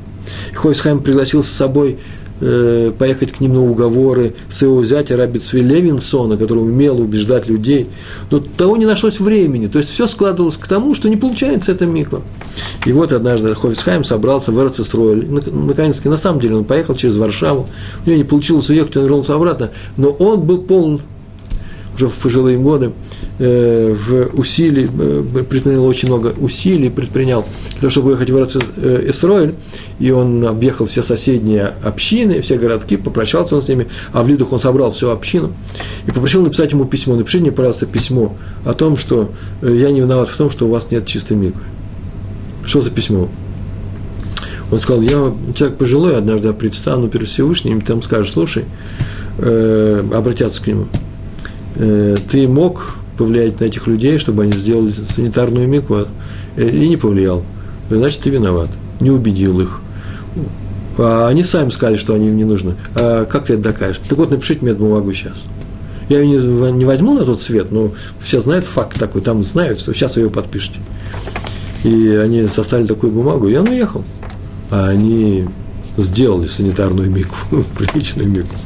[0.55, 1.99] Хойсхайм пригласил с собой
[2.41, 7.89] э, поехать к ним на уговоры своего зятя Рабицви Левинсона, который умел убеждать людей.
[8.31, 9.67] Но того не нашлось времени.
[9.67, 12.23] То есть все складывалось к тому, что не получается это миква.
[12.87, 15.29] И вот однажды Хофицхайм собрался в Эрцестройль.
[15.29, 17.69] Наконец-таки, на самом деле, он поехал через Варшаву.
[18.07, 19.71] У него не получилось уехать, он вернулся обратно.
[19.99, 21.03] Но он был полон
[21.99, 22.93] уже в пожилые годы,
[23.39, 29.55] в усилий, э, предпринял очень много усилий, предпринял для того, чтобы уехать в Исроиль,
[30.01, 34.53] и он объехал все соседние общины, все городки, попрощался он с ними, а в Лидах
[34.53, 35.53] он собрал всю общину
[36.07, 37.15] и попросил написать ему письмо.
[37.15, 39.31] Напишите мне, пожалуйста, письмо о том, что
[39.63, 41.63] э, я не виноват в том, что у вас нет чистой миквы.
[42.65, 43.29] Что за письмо?
[44.71, 48.65] Он сказал, я человек пожилой, однажды предстану перед Всевышним, и там скажешь, слушай,
[49.39, 50.87] э, обратятся к нему,
[51.77, 56.07] э, ты мог повлиять на этих людей, чтобы они сделали санитарную микву,
[56.57, 57.45] э, и не повлиял,
[57.91, 59.81] значит, ты виноват, не убедил их.
[60.99, 62.75] А они сами сказали, что они им не нужны.
[62.95, 64.01] А как ты это докажешь?
[64.09, 65.43] Так вот, напишите мне бумагу сейчас.
[66.09, 69.81] Я ее не, не возьму на тот свет, но все знают факт такой, там знают,
[69.81, 70.81] что сейчас вы ее подпишете.
[71.85, 74.05] И они составили такую бумагу, и он уехал.
[74.71, 75.47] А они
[75.97, 78.57] сделали санитарную микву, приличную микву.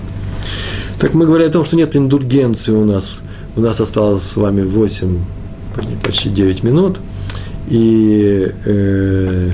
[0.98, 3.20] Так мы говорим о том, что нет индульгенции у нас.
[3.56, 5.18] У нас осталось с вами 8,
[6.02, 6.98] почти 9 минут.
[7.68, 9.50] И э,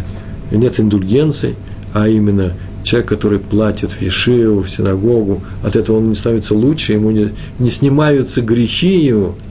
[0.51, 1.57] нет индульгенции,
[1.93, 6.95] а именно человек, который платит в Ешиву, в синагогу, от этого он не становится лучше,
[6.95, 9.35] ему не, не снимаются грехи его–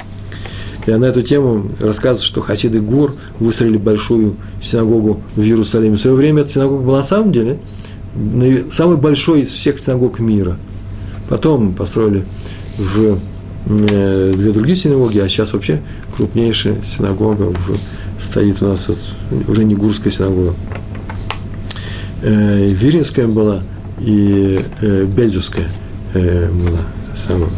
[0.88, 5.98] и на эту тему рассказывается, что хасиды Гур выстроили большую синагогу в Иерусалиме.
[5.98, 7.60] В свое время эта синагога была на самом деле
[8.72, 10.58] самой большой из всех синагог мира.
[11.28, 12.24] Потом построили
[12.78, 13.20] в
[13.68, 15.82] две другие синагоги, а сейчас вообще
[16.16, 17.78] крупнейшая синагога в,
[18.22, 18.90] стоит у нас,
[19.48, 20.54] уже не Гурская синагога.
[22.22, 23.62] Э, Виринская была
[24.00, 25.68] и э, Бельзовская
[26.14, 26.80] была,
[27.16, 27.50] самая,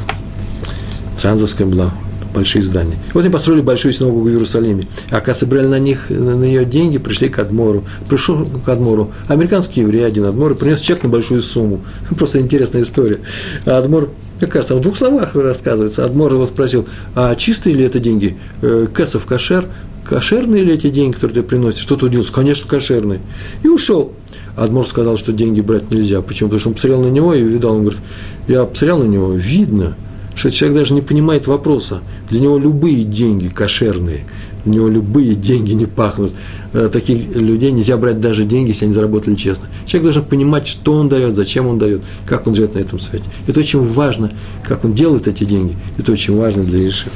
[1.15, 1.93] Цанзовская была,
[2.33, 2.95] большие здания.
[3.13, 4.87] Вот они построили большую синагогу в Иерусалиме.
[5.11, 7.85] А когда на них, на нее деньги, пришли к Адмору.
[8.09, 11.81] Пришел к Адмору американский еврей, один Адмор, и принес чек на большую сумму.
[12.17, 13.19] Просто интересная история.
[13.65, 16.05] А Адмор мне кажется, в двух словах рассказывается.
[16.05, 18.37] Адмор его спросил, а чистые ли это деньги?
[18.61, 19.65] Э, Кэсов кошер?
[20.05, 21.81] Кошерные ли эти деньги, которые ты приносишь?
[21.81, 22.33] Что-то удивился.
[22.33, 23.19] Конечно, кошерные.
[23.63, 24.13] И ушел.
[24.55, 26.21] Адмор сказал, что деньги брать нельзя.
[26.21, 26.49] Почему?
[26.49, 28.01] Потому что он посмотрел на него и видал, он говорит,
[28.47, 29.95] я посмотрел на него, видно–
[30.39, 32.01] что человек даже не понимает вопроса.
[32.29, 34.25] Для него любые деньги кошерные,
[34.69, 36.33] для него любые деньги не пахнут.
[36.73, 39.67] Э, таких людей нельзя брать даже деньги, если они заработали честно.
[39.85, 43.25] Человек должен понимать, что он дает, зачем он дает, как он живет на этом свете.
[43.47, 44.31] Это очень важно,
[44.63, 45.75] как он делает эти деньги.
[45.97, 47.09] Это очень важно для Иши.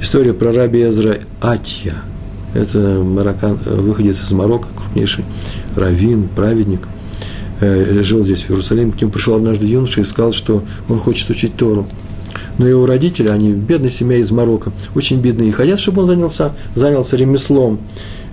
[0.00, 1.94] История про раби Эзра Атья.
[2.54, 5.24] Это мароккан, э, выходец из Марокко, крупнейший
[5.74, 6.80] раввин, праведник
[7.60, 11.28] э,– жил здесь, в Иерусалиме, к нему пришел однажды юноша и сказал, что он хочет
[11.30, 11.86] учить Тору
[12.58, 16.52] но его родители, они бедная семья из Марокко, очень бедные, и хотят, чтобы он занялся,
[16.74, 17.80] занялся ремеслом.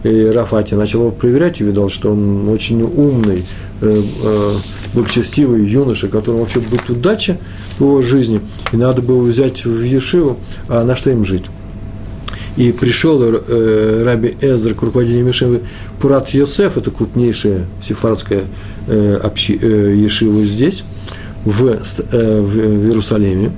[0.03, 3.43] И Рафати начал его проверять и видал, что он очень умный,
[3.81, 4.51] э, э,
[4.93, 7.37] благочестивый юноша, которому вообще будет удача
[7.77, 8.41] в его жизни,
[8.73, 11.45] и надо было взять в Ешиву, а на что им жить.
[12.57, 15.61] И пришел э, Раби Эздр к руководителю Ешивы
[15.99, 18.43] Пурат Йосеф, это крупнейшая сефардская
[18.87, 20.83] э, общи, э, Ешива здесь,
[21.45, 22.57] в, э, в
[22.87, 23.53] Иерусалиме,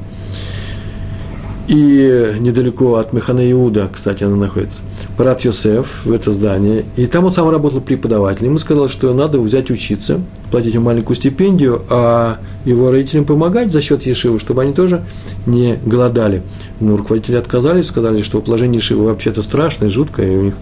[1.67, 4.81] и недалеко от Механа Иуда, кстати, она находится,
[5.17, 9.39] Парат Йосеф в это здание, и там он сам работал преподавателем, ему сказал, что надо
[9.39, 14.73] взять учиться, платить ему маленькую стипендию, а его родителям помогать за счет Ешивы, чтобы они
[14.73, 15.05] тоже
[15.45, 16.43] не голодали.
[16.79, 20.55] Но руководители отказались, сказали, что положение Ешивы вообще-то страшное, жуткое, и у них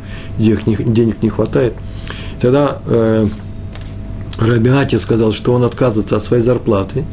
[0.94, 1.74] денег не, хватает.
[2.40, 3.26] Тогда э,
[4.40, 7.06] Рабиати сказал, что он отказывается от своей зарплаты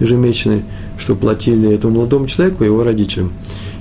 [0.00, 0.64] ежемесячной,
[0.98, 3.32] что платили этому молодому человеку и его родителям.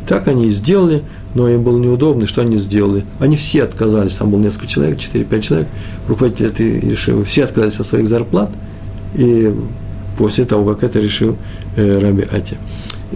[0.08, 1.04] Так они и сделали,
[1.36, 3.06] но им было неудобно, что они сделали.
[3.20, 5.68] Они все отказались, там было несколько человек, 4-5 человек,
[6.08, 8.52] руководители этой решили, все отказались от своих зарплат,
[9.16, 9.54] и
[10.18, 11.38] после того, как это решил
[11.76, 12.58] э, Раби Ати,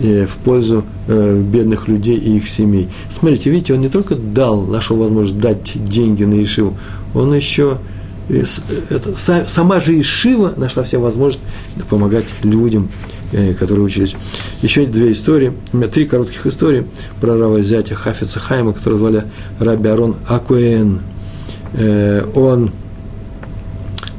[0.02, 2.90] э, в пользу э, бедных людей и их семей.
[3.10, 6.78] Смотрите, видите, он не только дал, нашел возможность дать деньги на Ишиву,
[7.14, 7.78] он еще
[8.28, 8.44] э,
[8.90, 11.44] это, сама же Ишива нашла все возможности
[11.90, 12.90] помогать людям,
[13.21, 13.21] Э,
[13.60, 14.16] которые учились.
[14.62, 16.86] Еще две истории, у меня три коротких истории
[17.20, 19.24] про Рава зятя Хафица Хайма, которого звали
[19.60, 21.02] Раби Арон Акуэн.
[21.74, 22.72] Э, он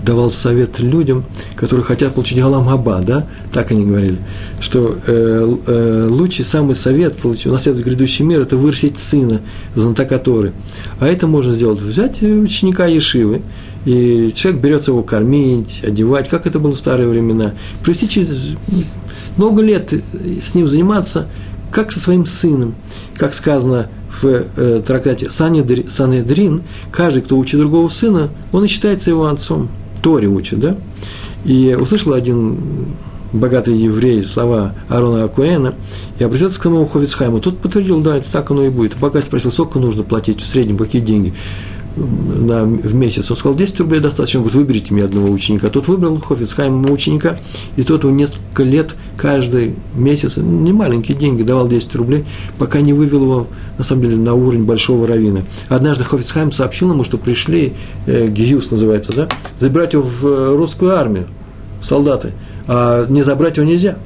[0.05, 4.19] давал совет людям, которые хотят получить Галам Габа, да, так они говорили,
[4.61, 9.41] что э, э, лучший самый совет получить, унаследовать грядущий мир, это вырастить сына,
[9.75, 10.53] знатока Торы.
[10.99, 13.43] А это можно сделать, взять ученика Ешивы,
[13.85, 17.53] и человек берется его кормить, одевать, как это было в старые времена,
[17.83, 18.57] привести через
[19.37, 21.29] много лет с ним заниматься,
[21.71, 22.75] как со своим сыном,
[23.17, 23.89] как сказано
[24.21, 29.69] в э, трактате Санедрин, каждый, кто учит другого сына, он и считается его отцом.
[30.03, 30.77] Торе учит, да?
[31.45, 32.59] И услышал один
[33.33, 35.75] богатый еврей слова Арона Акуэна
[36.19, 37.41] и обратился к самому Ховицхайму.
[37.41, 38.97] Тот подтвердил, да, это так оно и будет.
[38.99, 41.33] Богатый спросил, сколько нужно платить в среднем, какие деньги
[41.97, 43.31] на, в месяц.
[43.31, 44.41] Он сказал, 10 рублей достаточно.
[44.41, 45.69] Он говорит, выберите мне одного ученика.
[45.69, 47.39] Тот выбрал Хофицхайма ученика,
[47.77, 52.25] и тот его несколько лет, каждый месяц, не маленькие деньги, давал 10 рублей,
[52.59, 53.47] пока не вывел его,
[53.79, 55.43] на самом деле, на уровень большого равина.
[55.69, 57.75] Однажды Хофицхайм сообщил ему, что пришли,
[58.07, 59.29] э, Гиюс называется, да,
[59.59, 61.27] забирать его в э, русскую армию,
[61.81, 62.33] солдаты,
[62.67, 63.97] а не забрать его нельзя.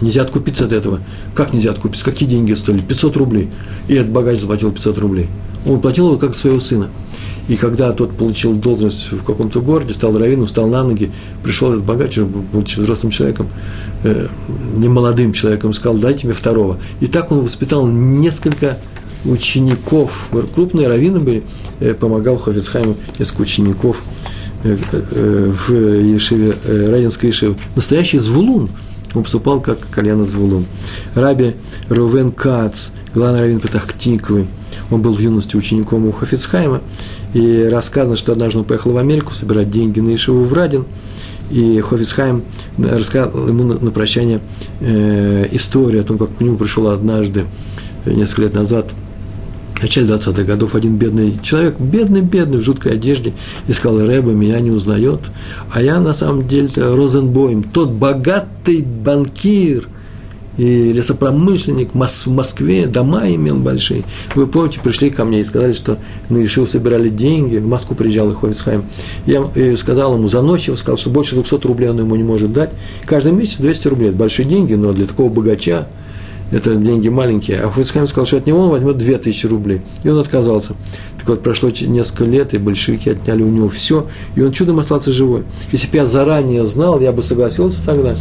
[0.00, 1.00] Нельзя откупиться от этого.
[1.34, 2.04] Как нельзя откупиться?
[2.04, 2.80] Какие деньги стоили?
[2.82, 3.50] 500 рублей.
[3.88, 5.28] И этот богач заплатил 500 рублей.
[5.66, 6.90] Он платил его как своего сына.
[7.48, 11.10] И когда тот получил должность в каком-то городе, стал раввином, встал на ноги,
[11.42, 13.48] пришел этот богач, будучи взрослым человеком,
[14.04, 14.28] э,
[14.76, 16.78] не молодым человеком, сказал, дайте мне второго.
[17.00, 18.76] И так он воспитал несколько
[19.24, 21.42] учеников, крупные раввины были,
[21.80, 24.02] э, помогал Хофицхайму несколько учеников
[24.62, 27.56] э, э, в Ешиве, э, Радинской Ешиве.
[27.74, 28.68] Настоящий звулун,
[29.14, 30.66] он поступал как кальяна звулун.
[31.14, 31.54] Раби
[31.88, 34.46] Рувен Кац, главный раввин Патахтиковый,
[34.90, 36.80] он был в юности учеником у Хафицхайма,
[37.34, 40.84] и рассказано, что однажды он поехал в Америку собирать деньги на Ишиву в Радин,
[41.50, 42.42] и Хофицхайм
[42.78, 44.40] рассказал ему на, прощание
[44.80, 47.46] э, историю о том, как к нему пришел однажды,
[48.04, 48.92] э, несколько лет назад,
[49.76, 53.32] в начале 20-х годов, один бедный человек, бедный-бедный, в жуткой одежде,
[53.68, 55.20] и сказал, Рэба меня не узнает,
[55.72, 59.88] а я на самом деле Розенбойм, тот богатый банкир–
[60.58, 64.02] и лесопромышленник в Москве, дома имел большие.
[64.34, 65.98] Вы помните, пришли ко мне и сказали, что
[66.28, 68.84] мы решил собирали деньги, в Москву приезжал и Ховицхайм.
[69.24, 72.70] Я сказал ему за ночь, сказал, что больше 200 рублей он ему не может дать.
[73.06, 75.86] Каждый месяц 200 рублей, это большие деньги, но для такого богача
[76.50, 77.58] это деньги маленькие.
[77.58, 79.82] А Ховицхайм сказал, что от него он возьмет 2000 рублей.
[80.02, 80.74] И он отказался.
[81.18, 85.12] Так вот, прошло несколько лет, и большевики отняли у него все, и он чудом остался
[85.12, 85.44] живой.
[85.72, 88.14] Если бы я заранее знал, я бы согласился тогда.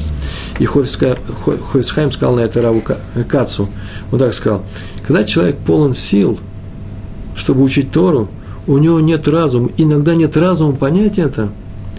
[0.59, 2.81] И Хойцхайм сказал на это Раву
[3.29, 3.69] Кацу,
[4.11, 4.63] он так сказал,
[5.05, 6.37] когда человек полон сил,
[7.35, 8.27] чтобы учить Тору,
[8.65, 11.49] у него нет разума, иногда нет разума понять это,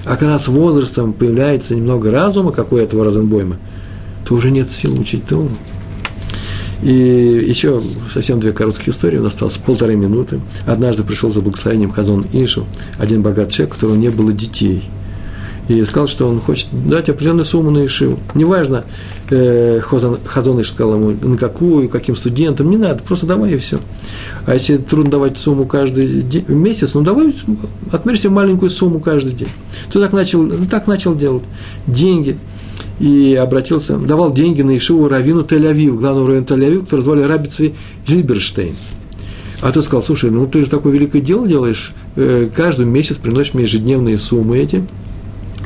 [0.05, 3.57] а когда с возрастом появляется немного разума, как у этого Розенбойма,
[4.27, 5.51] то уже нет сил учить Тору.
[6.83, 7.81] И еще
[8.13, 10.41] совсем две коротких истории, у нас осталось полторы минуты.
[10.67, 12.67] Однажды пришел за благословением Хазон Ишу,
[12.99, 14.89] один богатый человек, у которого не было детей–
[15.69, 18.19] и сказал, что он хочет дать определенную сумму на Ишиву.
[18.35, 18.85] Неважно,
[19.31, 23.79] э, Хазон Иш сказал ему, на какую, каким студентам, не надо, просто давай и все.
[24.47, 27.35] А если трудно давать сумму каждый день, месяц, ну давай
[27.93, 29.49] отмерь маленькую сумму каждый день.
[29.93, 31.45] То так начал, так начал делать.
[31.87, 32.39] Деньги.
[33.01, 37.75] И обратился, давал деньги на Ишиву Равину Тель-Авив, главного раввина Тель-Авив, который звали Рабицви
[38.07, 38.75] Зильберштейн.
[39.61, 43.55] А тот сказал, слушай, ну ты же такое великое дело делаешь, э, каждый месяц приносишь
[43.55, 44.87] мне ежедневные суммы эти–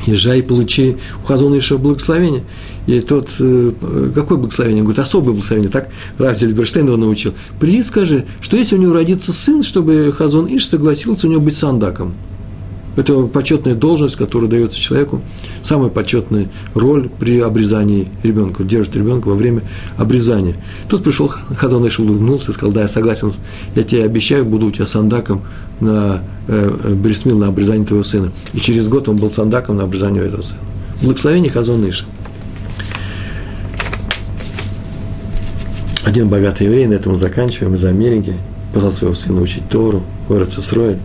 [0.07, 2.43] езжай и получи у Хазона еще благословение.
[2.85, 3.71] И тот, э,
[4.13, 4.81] какое благословение?
[4.81, 5.71] Он говорит, особое благословение.
[5.71, 7.33] Так Раф Зельберштейн его научил.
[7.59, 11.55] Приди, скажи, что если у него родится сын, чтобы Хазон Иш согласился у него быть
[11.55, 12.13] сандаком.
[12.95, 15.21] Это почетная должность, которая дается человеку,
[15.63, 19.63] самая почетная роль при обрезании ребенка, держит ребенка во время
[19.97, 20.55] обрезания.
[20.89, 23.31] Тут пришел Хазон Иш улыбнулся и сказал, да, я согласен,
[23.75, 25.41] я тебе обещаю, буду у тебя сандаком
[25.79, 28.31] на э, э Брисмил, на обрезание твоего сына.
[28.53, 30.59] И через год он был сандаком на обрезание этого сына.
[31.01, 32.05] Благословение Хазон Иша.
[36.03, 38.35] Один богатый еврей, на этом мы заканчиваем, из Америки,
[38.71, 40.99] позвал своего сына учить Тору, город Сесроид,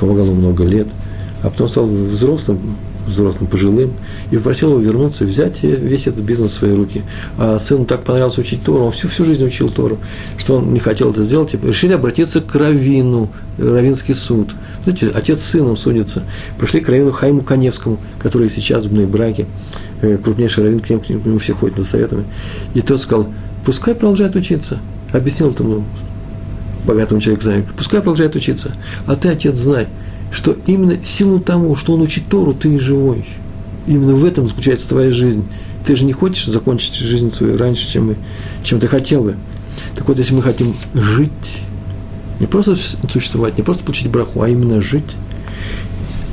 [0.00, 0.86] помогал ему много лет–
[1.44, 2.58] а потом стал взрослым,
[3.06, 3.92] взрослым, пожилым,
[4.30, 7.02] и попросил его вернуться, взять весь этот бизнес в свои руки.
[7.36, 9.98] А сыну так понравилось учить Тору, он всю, всю жизнь учил Тору,
[10.38, 14.54] что он не хотел это сделать, и решили обратиться к Равину, Равинский суд.
[14.84, 16.22] Знаете, отец с сыном судится.
[16.58, 19.44] Пришли к Равину Хайму Коневскому, который сейчас в браке,
[20.00, 22.24] э, крупнейший Равин, к нему, к нему все ходят за советами.
[22.72, 23.28] И тот сказал,
[23.66, 24.78] пускай продолжает учиться.
[25.12, 25.84] Объяснил этому
[26.86, 28.72] богатому человеку, пускай продолжает учиться.
[29.06, 29.88] А ты, отец, знай–
[30.30, 33.24] что именно в силу того, что он учит Тору, ты и живой.
[33.86, 35.44] Именно в этом заключается твоя жизнь.
[35.86, 38.16] Ты же не хочешь закончить жизнь свою раньше, чем,
[38.62, 39.36] чем ты хотел бы.
[39.94, 41.60] Так вот, если мы хотим жить,
[42.40, 45.16] не просто существовать, не просто получить браху, а именно жить,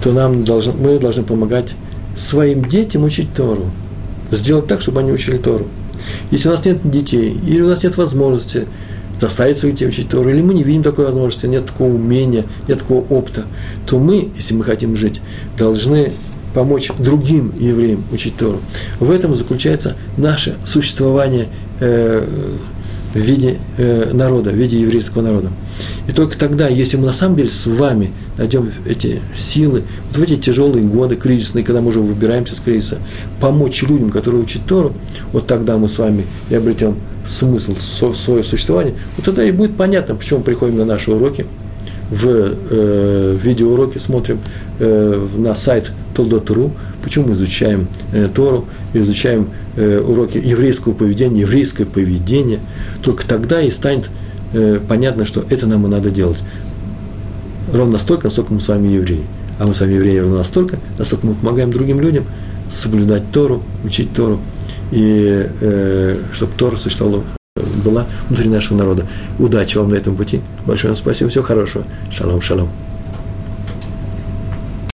[0.03, 1.75] то нам должны, мы должны помогать
[2.15, 3.69] своим детям учить Тору.
[4.31, 5.67] Сделать так, чтобы они учили Тору.
[6.31, 8.67] Если у нас нет детей, или у нас нет возможности
[9.21, 12.79] заставить своих детей учить Тору, или мы не видим такой возможности, нет такого умения, нет
[12.79, 13.45] такого опыта,
[13.85, 15.21] то мы, если мы хотим жить,
[15.57, 16.11] должны
[16.55, 18.59] помочь другим евреям учить Тору.
[18.99, 21.47] В этом заключается наше существование
[21.79, 22.25] э,
[23.13, 25.49] в виде э, народа, в виде еврейского народа.
[26.07, 30.21] И только тогда, если мы на самом деле с вами найдем эти силы, вот в
[30.21, 32.97] эти тяжелые годы кризисные, когда мы уже выбираемся из кризиса,
[33.39, 34.93] помочь людям, которые учат Тору,
[35.33, 37.75] вот тогда мы с вами и обретем смысл
[38.13, 41.45] свое существование, вот тогда и будет понятно, почему мы приходим на наши уроки,
[42.09, 44.39] в э, видеоуроки смотрим
[44.79, 51.85] э, на сайт Толдот.ру, почему мы изучаем э, Тору, изучаем э, уроки еврейского поведения, еврейское
[51.85, 52.59] поведение,
[53.01, 54.09] только тогда и станет
[54.53, 56.39] э, понятно, что это нам и надо делать.
[57.73, 59.23] Ровно настолько, насколько мы с вами евреи.
[59.59, 62.25] А мы с вами евреи ровно настолько, насколько мы помогаем другим людям
[62.69, 64.39] соблюдать Тору, учить Тору,
[64.91, 67.23] и э, чтобы Тора существовала,
[67.83, 69.07] была внутри нашего народа.
[69.39, 70.41] Удачи вам на этом пути.
[70.65, 71.29] Большое вам спасибо.
[71.29, 71.85] Всего хорошего.
[72.11, 72.69] Шалом, шалом.